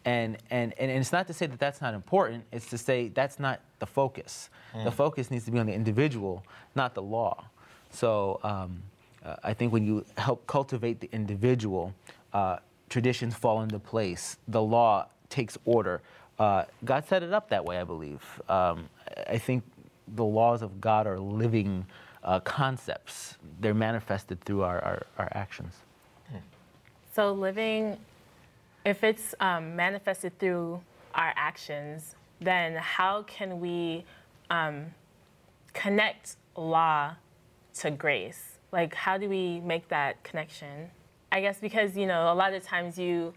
And, 0.08 0.38
and, 0.50 0.72
and 0.80 0.90
it's 0.90 1.12
not 1.12 1.26
to 1.26 1.34
say 1.34 1.46
that 1.46 1.58
that's 1.58 1.80
not 1.80 1.92
important, 1.94 2.44
it's 2.52 2.68
to 2.70 2.78
say 2.78 3.08
that's 3.08 3.38
not 3.38 3.60
the 3.78 3.86
focus. 3.86 4.48
The 4.84 4.90
focus 4.90 5.30
needs 5.30 5.44
to 5.46 5.50
be 5.50 5.58
on 5.58 5.66
the 5.66 5.72
individual, 5.82 6.44
not 6.74 6.94
the 6.94 7.02
law. 7.02 7.34
So 7.90 8.38
um, 8.42 8.82
uh, 9.24 9.36
I 9.50 9.52
think 9.54 9.72
when 9.72 9.84
you 9.84 10.04
help 10.16 10.46
cultivate 10.46 11.00
the 11.00 11.08
individual, 11.12 11.92
uh, 12.32 12.56
traditions 12.88 13.34
fall 13.34 13.62
into 13.62 13.78
place. 13.78 14.38
The 14.46 14.62
law 14.62 15.08
takes 15.28 15.58
order. 15.64 16.00
Uh, 16.38 16.64
God 16.84 17.04
set 17.06 17.22
it 17.22 17.32
up 17.32 17.48
that 17.48 17.64
way, 17.64 17.78
I 17.78 17.84
believe. 17.84 18.22
Um, 18.48 18.88
I 19.28 19.34
I 19.34 19.38
think 19.38 19.62
the 20.14 20.24
laws 20.24 20.62
of 20.62 20.80
God 20.80 21.06
are 21.06 21.18
living 21.18 21.84
uh, 22.22 22.40
concepts. 22.40 23.36
They're 23.60 23.74
manifested 23.74 24.40
through 24.44 24.62
our, 24.62 24.78
our, 24.84 25.06
our 25.18 25.28
actions. 25.32 25.74
So 27.14 27.32
living, 27.32 27.96
if 28.88 29.04
it's 29.04 29.34
um, 29.40 29.76
manifested 29.76 30.38
through 30.38 30.80
our 31.14 31.32
actions, 31.36 32.14
then 32.40 32.74
how 32.76 33.22
can 33.24 33.60
we 33.60 34.04
um, 34.50 34.86
connect 35.74 36.36
law 36.56 37.14
to 37.74 37.90
grace? 37.90 38.58
Like, 38.72 38.94
how 38.94 39.18
do 39.18 39.28
we 39.28 39.60
make 39.60 39.88
that 39.88 40.22
connection? 40.24 40.90
I 41.30 41.42
guess 41.42 41.60
because 41.60 41.96
you 41.96 42.06
know 42.06 42.32
a 42.32 42.34
lot 42.34 42.54
of 42.54 42.62
times 42.62 42.98
you 42.98 43.34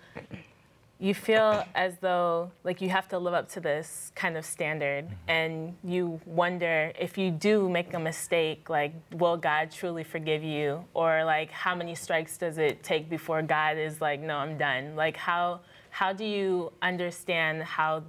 you 1.01 1.15
feel 1.15 1.65
as 1.73 1.97
though 1.97 2.51
like 2.63 2.79
you 2.79 2.89
have 2.89 3.07
to 3.07 3.17
live 3.17 3.33
up 3.33 3.49
to 3.49 3.59
this 3.59 4.11
kind 4.13 4.37
of 4.37 4.45
standard 4.45 5.05
mm-hmm. 5.05 5.29
and 5.29 5.75
you 5.83 6.21
wonder 6.25 6.93
if 6.97 7.17
you 7.17 7.31
do 7.31 7.67
make 7.67 7.93
a 7.95 7.99
mistake 7.99 8.69
like 8.69 8.93
will 9.13 9.35
god 9.35 9.71
truly 9.71 10.03
forgive 10.03 10.43
you? 10.43 10.85
Or 10.93 11.25
like 11.25 11.49
how 11.49 11.73
many 11.75 11.95
strikes 11.95 12.37
does 12.37 12.59
it 12.59 12.83
take 12.83 13.09
before 13.09 13.41
god 13.41 13.77
is 13.77 13.99
like 13.99 14.21
no 14.21 14.37
i'm 14.37 14.57
done. 14.57 14.95
Like 14.95 15.17
how 15.17 15.61
how 15.89 16.13
do 16.13 16.23
you 16.23 16.71
understand 16.81 17.63
how 17.63 18.03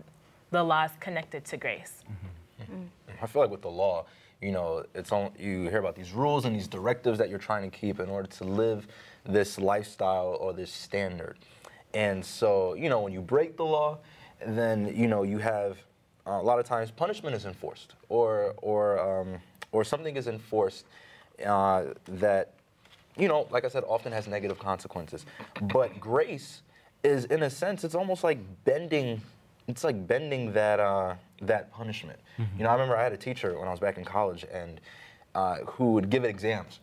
the 0.51 0.63
law 0.63 0.85
is 0.85 0.93
connected 1.01 1.47
to 1.47 1.57
grace? 1.57 2.05
Mm-hmm. 2.05 2.75
Mm. 2.75 2.87
I 3.23 3.27
feel 3.27 3.43
like 3.43 3.51
with 3.51 3.63
the 3.63 3.71
law, 3.71 4.05
you 4.43 4.53
know, 4.53 4.85
it's 4.95 5.13
on. 5.13 5.31
You 5.39 5.69
hear 5.69 5.79
about 5.79 5.95
these 5.95 6.13
rules 6.13 6.45
and 6.45 6.55
these 6.55 6.69
directives 6.69 7.19
that 7.19 7.31
you're 7.31 7.39
trying 7.39 7.69
to 7.71 7.77
keep 7.77 8.01
in 8.01 8.09
order 8.09 8.29
to 8.29 8.45
live 8.45 8.87
this 9.25 9.59
lifestyle 9.59 10.37
or 10.41 10.53
this 10.53 10.73
standard. 10.73 11.39
And 11.95 12.25
so, 12.25 12.75
you 12.75 12.89
know, 12.89 13.01
when 13.01 13.13
you 13.13 13.21
break 13.21 13.57
the 13.57 13.65
law, 13.65 13.99
then 14.47 14.93
you 14.97 15.07
know 15.07 15.23
you 15.23 15.39
have 15.39 15.79
uh, 16.27 16.33
a 16.33 16.43
lot 16.43 16.59
of 16.59 16.65
times 16.65 16.91
punishment 16.91 17.37
is 17.37 17.45
enforced, 17.45 17.95
or 18.09 18.55
or 18.59 18.99
um, 18.99 19.39
or 19.73 19.85
something 19.85 20.17
is 20.17 20.27
enforced 20.27 20.87
uh, 21.45 21.85
that 22.07 22.55
you 23.17 23.29
know, 23.29 23.47
like 23.51 23.65
I 23.65 23.69
said, 23.69 23.85
often 23.87 24.13
has 24.13 24.27
negative 24.27 24.59
consequences. 24.59 25.27
But 25.73 26.01
grace 26.01 26.63
is, 27.03 27.27
in 27.27 27.43
a 27.43 27.51
sense, 27.51 27.85
it's 27.85 27.95
almost 27.95 28.25
like 28.25 28.39
bending. 28.65 29.21
It's 29.69 29.85
like 29.85 30.07
bending 30.07 30.53
that 30.55 30.81
uh, 30.81 31.15
that 31.43 31.71
punishment. 31.73 32.19
You 32.57 32.65
know, 32.65 32.71
I 32.71 32.73
remember 32.73 32.97
I 32.97 33.03
had 33.03 33.13
a 33.13 33.17
teacher 33.19 33.59
when 33.59 33.69
I 33.69 33.71
was 33.71 33.81
back 33.81 33.99
in 33.99 34.05
college, 34.05 34.45
and 34.51 34.81
uh, 35.35 35.59
who 35.59 35.93
would 35.93 36.11
give 36.11 36.25
exams. 36.25 36.81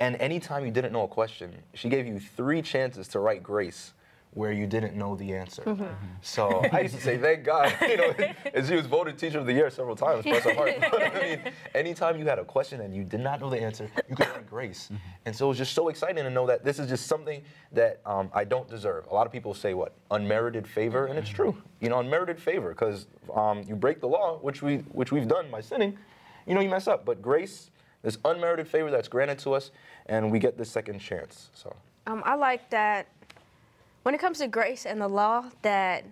And 0.00 0.16
anytime 0.16 0.64
you 0.64 0.70
didn't 0.70 0.92
know 0.92 1.02
a 1.02 1.08
question, 1.08 1.52
she 1.74 1.88
gave 1.88 2.06
you 2.06 2.20
three 2.20 2.62
chances 2.62 3.08
to 3.08 3.18
write 3.18 3.42
grace 3.42 3.92
where 4.34 4.52
you 4.52 4.66
didn't 4.66 4.94
know 4.94 5.16
the 5.16 5.34
answer. 5.34 5.76
So 6.22 6.62
I 6.72 6.80
used 6.80 6.94
to 6.94 7.00
say, 7.00 7.18
thank 7.18 7.44
God, 7.44 7.74
you 7.82 7.96
know, 7.96 8.14
and 8.54 8.66
she 8.66 8.74
was 8.74 8.86
voted 8.86 9.18
teacher 9.18 9.38
of 9.38 9.46
the 9.46 9.52
year 9.52 9.70
several 9.70 9.96
times, 9.96 10.24
bless 10.24 10.44
her 10.44 10.54
heart. 10.54 10.74
But 10.90 11.02
I 11.16 11.20
mean, 11.20 11.52
anytime 11.74 12.18
you 12.18 12.26
had 12.26 12.38
a 12.38 12.44
question 12.44 12.80
and 12.80 12.94
you 12.94 13.04
did 13.04 13.20
not 13.20 13.40
know 13.40 13.50
the 13.50 13.60
answer, 13.60 13.90
you 14.08 14.16
could 14.16 14.28
write 14.28 14.48
grace. 14.48 14.90
And 15.24 15.34
so 15.34 15.46
it 15.46 15.48
was 15.48 15.58
just 15.58 15.72
so 15.74 15.88
exciting 15.88 16.24
to 16.24 16.30
know 16.30 16.46
that 16.46 16.64
this 16.64 16.78
is 16.78 16.88
just 16.88 17.06
something 17.06 17.42
that 17.72 18.00
um, 18.06 18.30
I 18.32 18.44
don't 18.44 18.68
deserve. 18.68 19.06
A 19.10 19.14
lot 19.14 19.26
of 19.26 19.32
people 19.32 19.54
say 19.54 19.74
what? 19.74 19.92
Unmerited 20.10 20.66
favor, 20.66 21.06
and 21.06 21.18
it's 21.18 21.28
true. 21.30 21.56
You 21.80 21.88
know, 21.88 21.98
unmerited 21.98 22.40
favor, 22.40 22.70
because 22.70 23.06
um, 23.34 23.62
you 23.66 23.76
break 23.76 24.00
the 24.00 24.08
law, 24.08 24.38
which 24.38 24.62
we 24.62 24.78
which 24.92 25.10
we've 25.12 25.28
done 25.28 25.50
by 25.50 25.60
sinning, 25.60 25.96
you 26.46 26.54
know, 26.54 26.60
you 26.60 26.68
mess 26.68 26.86
up. 26.86 27.04
But 27.04 27.20
grace, 27.22 27.70
this 28.02 28.18
unmerited 28.24 28.68
favor 28.68 28.90
that's 28.90 29.08
granted 29.08 29.38
to 29.40 29.54
us, 29.54 29.70
and 30.06 30.30
we 30.30 30.38
get 30.38 30.56
this 30.56 30.70
second 30.70 30.98
chance. 31.00 31.50
So 31.54 31.74
Um, 32.06 32.22
I 32.24 32.34
like 32.34 32.70
that 32.70 33.06
when 34.08 34.14
it 34.14 34.22
comes 34.22 34.38
to 34.38 34.48
grace 34.48 34.86
and 34.86 35.02
the 35.02 35.06
law, 35.06 35.44
that 35.60 36.02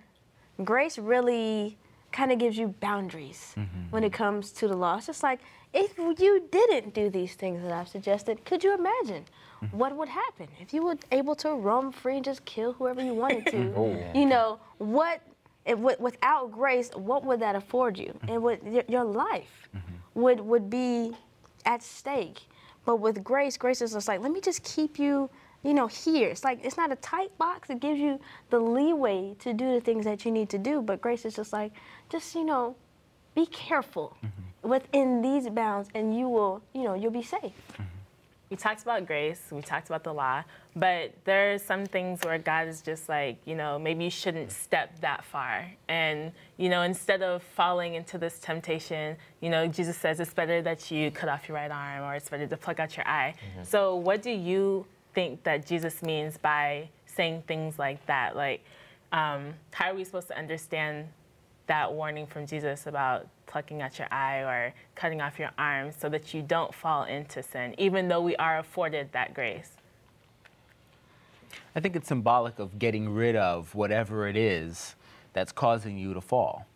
grace 0.62 0.98
really 0.98 1.78
kind 2.12 2.30
of 2.30 2.38
gives 2.38 2.58
you 2.58 2.68
boundaries 2.78 3.54
mm-hmm. 3.56 3.88
when 3.88 4.04
it 4.04 4.12
comes 4.12 4.52
to 4.52 4.68
the 4.68 4.76
law. 4.76 4.98
It's 4.98 5.06
just 5.06 5.22
like, 5.22 5.40
if 5.72 5.96
you 5.96 6.46
didn't 6.50 6.92
do 6.92 7.08
these 7.08 7.32
things 7.32 7.62
that 7.62 7.72
I've 7.72 7.88
suggested, 7.88 8.44
could 8.44 8.62
you 8.62 8.74
imagine 8.74 9.24
mm-hmm. 9.62 9.78
what 9.78 9.96
would 9.96 10.10
happen 10.10 10.46
if 10.60 10.74
you 10.74 10.84
were 10.84 10.98
able 11.10 11.34
to 11.36 11.54
roam 11.54 11.90
free 11.90 12.16
and 12.16 12.24
just 12.26 12.44
kill 12.44 12.74
whoever 12.74 13.02
you 13.02 13.14
wanted 13.14 13.46
to? 13.46 13.72
Oh, 13.74 13.98
you 14.14 14.26
know, 14.26 14.60
what, 14.76 15.22
it, 15.64 15.76
wi- 15.76 15.96
without 15.98 16.52
grace, 16.52 16.90
what 16.92 17.24
would 17.24 17.40
that 17.40 17.56
afford 17.56 17.96
you? 17.96 18.08
Mm-hmm. 18.08 18.28
And 18.28 18.42
would, 18.42 18.60
your, 18.62 18.84
your 18.88 19.04
life 19.04 19.70
would, 20.12 20.40
would 20.40 20.68
be 20.68 21.16
at 21.64 21.82
stake. 21.82 22.42
But 22.84 22.96
with 22.96 23.24
grace, 23.24 23.56
grace 23.56 23.80
is 23.80 23.94
just 23.94 24.06
like, 24.06 24.20
let 24.20 24.32
me 24.32 24.42
just 24.42 24.62
keep 24.64 24.98
you, 24.98 25.30
you 25.66 25.74
know, 25.74 25.88
here. 25.88 26.28
It's 26.28 26.44
like, 26.44 26.64
it's 26.64 26.76
not 26.76 26.92
a 26.92 26.96
tight 26.96 27.36
box. 27.38 27.70
It 27.70 27.80
gives 27.80 27.98
you 27.98 28.20
the 28.50 28.60
leeway 28.60 29.34
to 29.40 29.52
do 29.52 29.74
the 29.74 29.80
things 29.80 30.04
that 30.04 30.24
you 30.24 30.30
need 30.30 30.48
to 30.50 30.58
do. 30.58 30.80
But 30.80 31.00
grace 31.00 31.24
is 31.24 31.34
just 31.34 31.52
like, 31.52 31.72
just, 32.08 32.36
you 32.36 32.44
know, 32.44 32.76
be 33.34 33.46
careful 33.46 34.16
mm-hmm. 34.24 34.68
within 34.68 35.20
these 35.20 35.48
bounds 35.48 35.88
and 35.94 36.16
you 36.16 36.28
will, 36.28 36.62
you 36.72 36.84
know, 36.84 36.94
you'll 36.94 37.10
be 37.10 37.22
safe. 37.22 37.52
Mm-hmm. 37.72 37.82
we 38.48 38.56
talked 38.56 38.82
about 38.82 39.06
grace, 39.06 39.42
we 39.50 39.60
talked 39.60 39.88
about 39.88 40.04
the 40.04 40.14
law, 40.14 40.44
but 40.76 41.12
there 41.24 41.52
are 41.52 41.58
some 41.58 41.84
things 41.84 42.20
where 42.22 42.38
God 42.38 42.68
is 42.68 42.80
just 42.80 43.08
like, 43.08 43.38
you 43.44 43.56
know, 43.56 43.76
maybe 43.76 44.04
you 44.04 44.10
shouldn't 44.10 44.52
step 44.52 45.00
that 45.00 45.24
far. 45.24 45.66
And, 45.88 46.30
you 46.58 46.68
know, 46.68 46.82
instead 46.82 47.22
of 47.22 47.42
falling 47.42 47.94
into 47.94 48.18
this 48.18 48.38
temptation, 48.38 49.16
you 49.40 49.50
know, 49.50 49.66
Jesus 49.66 49.96
says 49.96 50.20
it's 50.20 50.32
better 50.32 50.62
that 50.62 50.92
you 50.92 51.10
cut 51.10 51.28
off 51.28 51.48
your 51.48 51.56
right 51.56 51.72
arm 51.72 52.04
or 52.04 52.14
it's 52.14 52.28
better 52.28 52.46
to 52.46 52.56
pluck 52.56 52.78
out 52.78 52.96
your 52.96 53.08
eye. 53.08 53.34
Mm-hmm. 53.36 53.64
So, 53.64 53.96
what 53.96 54.22
do 54.22 54.30
you 54.30 54.86
think 55.16 55.42
that 55.44 55.66
Jesus 55.66 56.02
means 56.02 56.36
by 56.36 56.88
saying 57.06 57.42
things 57.48 57.78
like 57.78 58.04
that? 58.06 58.36
Like, 58.36 58.62
um, 59.12 59.54
how 59.72 59.90
are 59.90 59.94
we 59.94 60.04
supposed 60.04 60.28
to 60.28 60.38
understand 60.38 61.08
that 61.68 61.90
warning 61.92 62.26
from 62.26 62.46
Jesus 62.46 62.86
about 62.86 63.26
plucking 63.46 63.80
out 63.80 63.98
your 63.98 64.08
eye 64.12 64.40
or 64.40 64.74
cutting 64.94 65.20
off 65.22 65.38
your 65.38 65.50
arm 65.58 65.90
so 65.90 66.08
that 66.10 66.34
you 66.34 66.42
don't 66.42 66.72
fall 66.74 67.04
into 67.04 67.42
sin, 67.42 67.74
even 67.78 68.08
though 68.08 68.20
we 68.20 68.36
are 68.36 68.58
afforded 68.58 69.10
that 69.12 69.32
grace. 69.32 69.70
I 71.74 71.80
think 71.80 71.96
it's 71.96 72.08
symbolic 72.08 72.58
of 72.58 72.78
getting 72.78 73.12
rid 73.14 73.36
of 73.36 73.74
whatever 73.74 74.28
it 74.28 74.36
is 74.36 74.94
that's 75.32 75.50
causing 75.52 75.96
you 75.98 76.12
to 76.14 76.20
fall. 76.20 76.66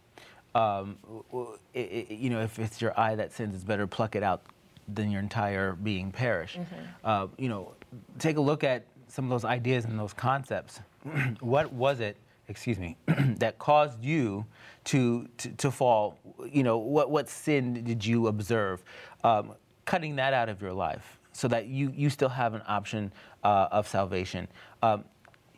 Um, 0.54 0.96
w- 1.02 1.24
w- 1.30 1.58
i- 1.76 1.78
i- 2.10 2.12
you 2.12 2.30
know, 2.30 2.40
if 2.40 2.58
it's 2.58 2.80
your 2.80 2.98
eye 2.98 3.14
that 3.16 3.32
sins, 3.32 3.54
it's 3.54 3.64
better 3.64 3.86
pluck 3.86 4.16
it 4.16 4.22
out 4.22 4.42
than 4.88 5.10
your 5.10 5.20
entire 5.20 5.74
being 5.74 6.10
perish. 6.10 6.58
Uh, 7.04 7.28
you 7.36 7.48
know, 7.48 7.72
take 8.18 8.36
a 8.36 8.40
look 8.40 8.64
at 8.64 8.84
some 9.08 9.24
of 9.24 9.30
those 9.30 9.44
ideas 9.44 9.84
and 9.84 9.98
those 9.98 10.12
concepts. 10.12 10.80
what 11.40 11.72
was 11.72 12.00
it, 12.00 12.16
excuse 12.48 12.78
me, 12.78 12.96
that 13.38 13.58
caused 13.58 14.02
you 14.04 14.46
to, 14.84 15.28
to, 15.38 15.50
to 15.50 15.70
fall? 15.70 16.18
You 16.50 16.62
know, 16.62 16.78
what, 16.78 17.10
what 17.10 17.28
sin 17.28 17.84
did 17.84 18.04
you 18.04 18.28
observe? 18.28 18.82
Um, 19.24 19.54
cutting 19.84 20.16
that 20.16 20.32
out 20.32 20.48
of 20.48 20.62
your 20.62 20.72
life 20.72 21.18
so 21.32 21.48
that 21.48 21.66
you, 21.66 21.92
you 21.96 22.10
still 22.10 22.28
have 22.28 22.54
an 22.54 22.62
option 22.66 23.12
uh, 23.44 23.68
of 23.70 23.88
salvation. 23.88 24.48
Um, 24.82 25.04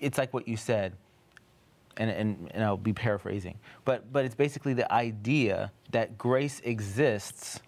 it's 0.01 0.19
like 0.19 0.33
what 0.35 0.49
you 0.49 0.57
said, 0.57 0.95
and, 1.97 2.11
and, 2.11 2.51
and 2.55 2.65
I'll 2.65 2.77
be 2.77 2.93
paraphrasing, 2.93 3.59
but, 3.85 4.13
but 4.13 4.25
it's 4.25 4.35
basically 4.35 4.75
the 4.75 4.91
idea 4.93 5.71
that 5.91 6.17
grace 6.17 6.61
exists 6.65 7.61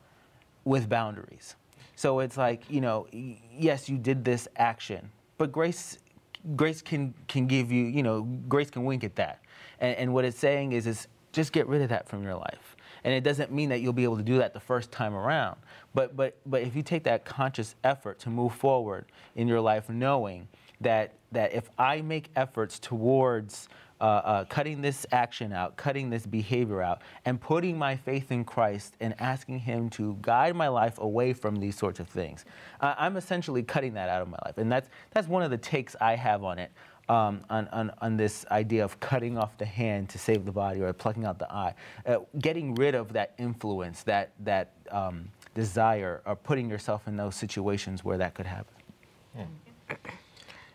with 0.65 0.89
boundaries. 0.89 1.57
So 1.97 2.21
it's 2.21 2.37
like, 2.37 2.63
you 2.71 2.81
know, 2.81 3.07
yes, 3.13 3.89
you 3.89 3.99
did 3.99 4.25
this 4.25 4.49
action, 4.57 5.11
but 5.39 5.53
grace 5.53 5.99
grace 6.57 6.83
can 6.83 7.15
can 7.29 7.47
give 7.47 7.73
you, 7.73 7.85
you 7.85 8.03
know, 8.03 8.23
grace 8.49 8.71
can 8.71 8.85
wink 8.85 9.05
at 9.05 9.17
that. 9.17 9.41
And, 9.81 9.97
and 9.97 10.15
what 10.15 10.25
it's 10.25 10.39
saying 10.39 10.73
is, 10.73 10.87
is 10.87 11.09
just 11.33 11.53
get 11.53 11.67
rid 11.67 11.83
of 11.83 11.89
that 11.89 12.09
from 12.09 12.23
your 12.23 12.35
life. 12.35 12.77
And 13.03 13.13
it 13.13 13.23
doesn't 13.23 13.53
mean 13.53 13.69
that 13.69 13.81
you'll 13.81 13.93
be 13.93 14.05
able 14.05 14.17
to 14.17 14.23
do 14.23 14.39
that 14.39 14.55
the 14.55 14.61
first 14.61 14.91
time 14.91 15.15
around. 15.15 15.57
But 15.95 16.17
but 16.17 16.37
but 16.47 16.63
if 16.63 16.75
you 16.75 16.83
take 16.83 17.05
that 17.05 17.25
conscious 17.25 17.75
effort 17.85 18.19
to 18.21 18.31
move 18.31 18.55
forward 18.55 19.07
in 19.37 19.47
your 19.47 19.61
life, 19.61 19.89
knowing 19.89 20.49
that 20.81 21.15
that 21.33 21.53
if 21.53 21.69
I 21.79 22.01
make 22.01 22.31
efforts 22.37 22.79
towards 22.79 23.69
uh, 24.05 24.07
uh, 24.07 24.45
cutting 24.45 24.83
this 24.83 25.07
action 25.13 25.51
out, 25.51 25.79
cutting 25.79 26.11
this 26.11 26.27
behavior 26.27 26.83
out, 26.83 27.01
and 27.25 27.41
putting 27.41 27.79
my 27.79 27.97
faith 27.97 28.31
in 28.31 28.45
Christ 28.45 28.97
and 29.01 29.15
asking 29.19 29.61
Him 29.61 29.89
to 29.91 30.19
guide 30.21 30.55
my 30.55 30.69
life 30.69 30.99
away 30.99 31.33
from 31.33 31.57
these 31.57 31.75
sorts 31.75 32.01
of 32.01 32.07
things. 32.07 32.45
Uh, 32.83 32.95
I'm 32.99 33.17
essentially 33.17 33.63
cutting 33.63 33.95
that 33.95 34.11
out 34.11 34.21
of 34.21 34.29
my 34.29 34.37
life, 34.45 34.59
and 34.59 34.71
that's 34.71 34.91
that's 35.13 35.27
one 35.27 35.43
of 35.43 35.51
the 35.51 35.57
takes 35.57 35.97
I 36.03 36.17
have 36.17 36.45
on 36.45 36.59
it. 36.59 36.71
Um, 37.09 37.45
on, 37.51 37.69
on, 37.69 37.93
on, 38.01 38.17
this 38.17 38.47
idea 38.51 38.83
of 38.83 38.99
cutting 38.99 39.37
off 39.37 39.59
the 39.59 39.67
hand 39.67 40.09
to 40.09 40.19
save 40.19 40.47
the 40.47 40.53
body 40.53 40.81
or 40.81 40.91
plucking 40.95 41.27
out 41.27 41.39
the 41.39 41.53
eye, 41.53 41.75
uh, 42.07 42.21
getting 42.39 42.75
rid 42.77 42.95
of 42.95 43.13
that 43.13 43.35
influence, 43.37 44.03
that, 44.05 44.33
that 44.41 44.73
um, 44.91 45.29
desire, 45.55 46.23
or 46.25 46.35
putting 46.35 46.71
yourself 46.71 47.07
in 47.07 47.15
those 47.15 47.35
situations 47.35 48.07
where 48.07 48.17
that 48.17 48.33
could 48.33 48.47
happen. 48.47 48.75
Hmm. 49.37 49.95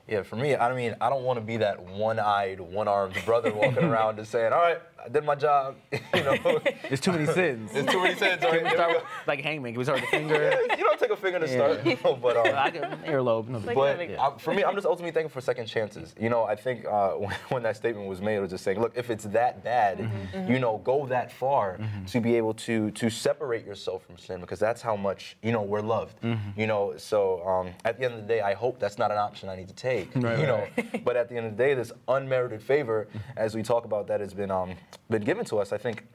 Yeah, 0.10 0.24
for 0.24 0.38
me, 0.38 0.56
I 0.56 0.74
mean, 0.74 0.96
I 1.00 1.10
don't 1.10 1.24
want 1.24 1.38
to 1.38 1.46
be 1.46 1.58
that 1.58 1.80
one-eyed, 1.80 2.60
one-armed 2.60 3.16
brother 3.26 3.54
walking 3.54 3.84
around 3.84 4.18
just 4.18 4.32
saying, 4.32 4.52
"All 4.52 4.60
right, 4.60 4.82
I 5.06 5.08
did 5.08 5.24
my 5.24 5.36
job." 5.36 5.76
you 5.92 6.24
know, 6.24 6.60
there's 6.88 7.00
too 7.00 7.12
many 7.12 7.28
sins. 7.28 7.72
There's 7.72 7.86
too 7.86 8.02
many 8.02 8.16
sins. 8.16 8.42
Can 8.42 8.64
we 8.64 8.70
start 8.72 8.96
with, 8.96 9.04
like 9.28 9.42
hangman? 9.42 9.74
Can 9.74 9.78
we 9.78 9.84
start 9.84 10.02
with 10.02 10.10
the 10.10 10.18
finger? 10.18 10.58
you 10.78 10.84
don't 10.84 11.00
take 11.00 11.12
a 11.12 11.16
finger 11.16 11.40
to 11.40 11.48
start, 11.48 11.86
yeah. 11.86 11.96
no, 12.04 12.16
but 12.16 12.38
um, 12.38 12.56
I 12.56 12.72
can 12.72 12.84
earlobe. 13.06 13.50
No, 13.50 13.60
but 13.60 14.10
yeah. 14.10 14.20
I, 14.20 14.38
for 14.40 14.52
me, 14.52 14.64
I'm 14.64 14.74
just 14.74 14.88
ultimately 14.88 15.12
thankful 15.12 15.40
for 15.40 15.46
second 15.46 15.68
chances. 15.68 16.16
You 16.20 16.30
know, 16.30 16.44
I 16.44 16.56
think 16.56 16.86
uh, 16.86 17.12
when, 17.12 17.36
when, 17.50 17.64
that 17.64 17.76
statement 17.76 18.08
was 18.08 18.20
made, 18.20 18.38
it 18.38 18.42
was 18.42 18.50
just 18.50 18.64
saying, 18.64 18.82
"Look, 18.82 18.98
if 18.98 19.12
it's 19.12 19.26
that 19.26 19.64
bad. 19.64 20.00
Mm-hmm. 20.00 20.52
you 20.52 20.60
know, 20.60 20.82
go 20.84 21.06
that 21.08 21.32
far 21.32 21.78
mm-hmm. 21.78 22.06
to 22.06 22.20
be 22.20 22.36
able 22.36 22.54
to 22.56 22.90
to 22.92 23.10
separate 23.12 23.64
yourself 23.64 24.06
from 24.06 24.18
sin, 24.18 24.42
because 24.42 24.60
that's 24.60 24.82
how 24.82 24.96
much 24.96 25.38
you 25.44 25.52
know 25.52 25.62
we're 25.62 25.82
loved. 25.82 26.20
Mm-hmm. 26.22 26.60
You 26.60 26.66
know, 26.66 26.94
so 26.98 27.46
um, 27.48 27.70
at 27.86 28.00
the 28.00 28.06
end 28.06 28.16
of 28.16 28.22
the 28.22 28.28
day, 28.28 28.42
I 28.42 28.54
hope 28.54 28.80
that's 28.80 28.98
not 28.98 29.12
an 29.12 29.18
option 29.18 29.50
I 29.50 29.56
need 29.56 29.68
to 29.68 29.76
take. 29.76 29.99
Right, 30.16 30.40
you 30.40 30.46
know. 30.46 30.68
Right. 30.78 31.04
but 31.06 31.16
at 31.16 31.30
the 31.30 31.36
end 31.36 31.48
of 31.48 31.58
the 31.58 31.64
day, 31.64 31.74
this 31.74 31.92
unmerited 32.08 32.62
favor, 32.62 33.08
as 33.36 33.56
we 33.56 33.64
talk 33.64 33.86
about 33.86 34.08
that, 34.08 34.20
has 34.20 34.34
been 34.34 34.52
um, 34.52 34.76
been 35.10 35.24
given 35.24 35.46
to 35.46 35.58
us. 35.58 35.74
I 35.74 35.78
think 35.78 36.06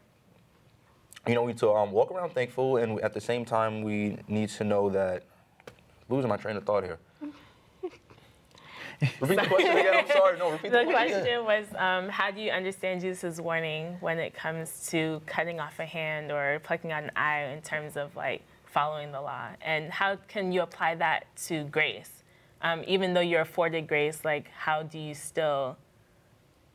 you 1.26 1.34
know, 1.34 1.42
we 1.42 1.54
to 1.54 1.70
um, 1.72 1.90
walk 1.90 2.10
around 2.10 2.30
thankful, 2.30 2.76
and 2.76 3.00
at 3.00 3.14
the 3.14 3.20
same 3.20 3.44
time, 3.44 3.82
we 3.82 4.18
need 4.28 4.50
to 4.50 4.64
know 4.64 4.90
that. 4.90 5.24
Losing 6.10 6.28
my 6.28 6.36
train 6.36 6.56
of 6.56 6.64
thought 6.64 6.84
here. 6.84 6.98
repeat 9.20 9.40
the 9.40 9.46
question 9.46 9.76
again. 9.76 9.94
I'm 9.94 10.08
sorry. 10.08 10.38
No, 10.38 10.50
repeat 10.50 10.70
the, 10.70 10.84
the 10.84 10.84
question 10.84 11.44
was, 11.44 11.66
um, 11.76 12.10
how 12.10 12.30
do 12.30 12.42
you 12.42 12.50
understand 12.50 13.00
Jesus' 13.00 13.40
warning 13.40 13.96
when 14.00 14.18
it 14.18 14.34
comes 14.34 14.86
to 14.90 15.22
cutting 15.24 15.60
off 15.60 15.78
a 15.78 15.86
hand 15.86 16.30
or 16.30 16.60
plucking 16.62 16.92
out 16.92 17.04
an 17.04 17.10
eye 17.16 17.44
in 17.44 17.62
terms 17.62 17.96
of 17.96 18.14
like 18.14 18.42
following 18.66 19.12
the 19.12 19.20
law, 19.20 19.48
and 19.62 19.90
how 19.90 20.16
can 20.28 20.52
you 20.52 20.60
apply 20.60 20.94
that 20.96 21.24
to 21.46 21.64
grace? 21.64 22.13
Um, 22.64 22.82
even 22.86 23.12
though 23.12 23.20
you're 23.20 23.42
afforded 23.42 23.86
grace, 23.86 24.24
like 24.24 24.50
how 24.50 24.82
do 24.82 24.98
you 24.98 25.14
still 25.14 25.76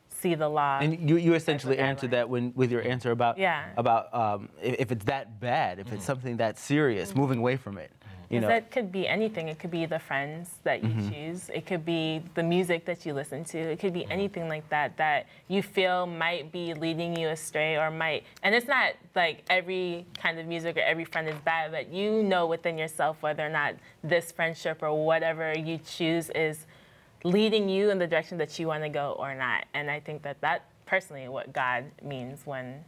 see 0.08 0.36
the 0.36 0.48
law? 0.48 0.78
And 0.80 1.10
you, 1.10 1.16
you 1.16 1.34
essentially 1.34 1.78
answered 1.78 2.12
that 2.12 2.30
when 2.30 2.52
with 2.54 2.70
your 2.70 2.82
answer 2.82 3.10
about 3.10 3.36
yeah. 3.36 3.66
about 3.76 4.14
um, 4.14 4.48
if, 4.62 4.76
if, 4.78 4.92
it's 4.92 5.04
that 5.06 5.40
bad, 5.40 5.80
if 5.80 5.86
mm-hmm. 5.86 5.96
it's 5.96 6.04
something 6.04 6.36
that 6.36 6.58
serious, 6.58 7.10
mm-hmm. 7.10 7.20
moving 7.20 7.38
away 7.40 7.56
from 7.56 7.76
it. 7.76 7.90
You 8.30 8.40
know. 8.40 8.46
that 8.46 8.70
could 8.70 8.92
be 8.92 9.08
anything. 9.08 9.48
It 9.48 9.58
could 9.58 9.72
be 9.72 9.86
the 9.86 9.98
friends 9.98 10.50
that 10.62 10.84
you 10.84 10.90
mm-hmm. 10.90 11.10
choose. 11.10 11.50
It 11.52 11.66
could 11.66 11.84
be 11.84 12.22
the 12.34 12.44
music 12.44 12.84
that 12.84 13.04
you 13.04 13.12
listen 13.12 13.44
to. 13.46 13.58
It 13.58 13.80
could 13.80 13.92
be 13.92 14.02
mm-hmm. 14.02 14.12
anything 14.12 14.48
like 14.48 14.68
that 14.70 14.96
that 14.98 15.26
you 15.48 15.64
feel 15.64 16.06
might 16.06 16.52
be 16.52 16.72
leading 16.72 17.16
you 17.16 17.28
astray 17.28 17.76
or 17.76 17.90
might. 17.90 18.22
And 18.44 18.54
it's 18.54 18.68
not 18.68 18.92
like 19.16 19.42
every 19.50 20.06
kind 20.16 20.38
of 20.38 20.46
music 20.46 20.76
or 20.76 20.80
every 20.80 21.04
friend 21.04 21.28
is 21.28 21.34
bad, 21.44 21.72
but 21.72 21.92
you 21.92 22.22
know 22.22 22.46
within 22.46 22.78
yourself 22.78 23.16
whether 23.20 23.44
or 23.44 23.50
not 23.50 23.74
this 24.04 24.30
friendship 24.30 24.80
or 24.80 25.04
whatever 25.04 25.52
you 25.58 25.78
choose 25.78 26.30
is 26.30 26.66
leading 27.24 27.68
you 27.68 27.90
in 27.90 27.98
the 27.98 28.06
direction 28.06 28.38
that 28.38 28.56
you 28.60 28.68
want 28.68 28.84
to 28.84 28.88
go 28.88 29.16
or 29.18 29.34
not. 29.34 29.64
And 29.74 29.90
I 29.90 29.98
think 29.98 30.22
that 30.22 30.40
that 30.40 30.66
personally 30.86 31.28
what 31.28 31.52
God 31.52 31.84
means 32.00 32.42
when 32.44 32.84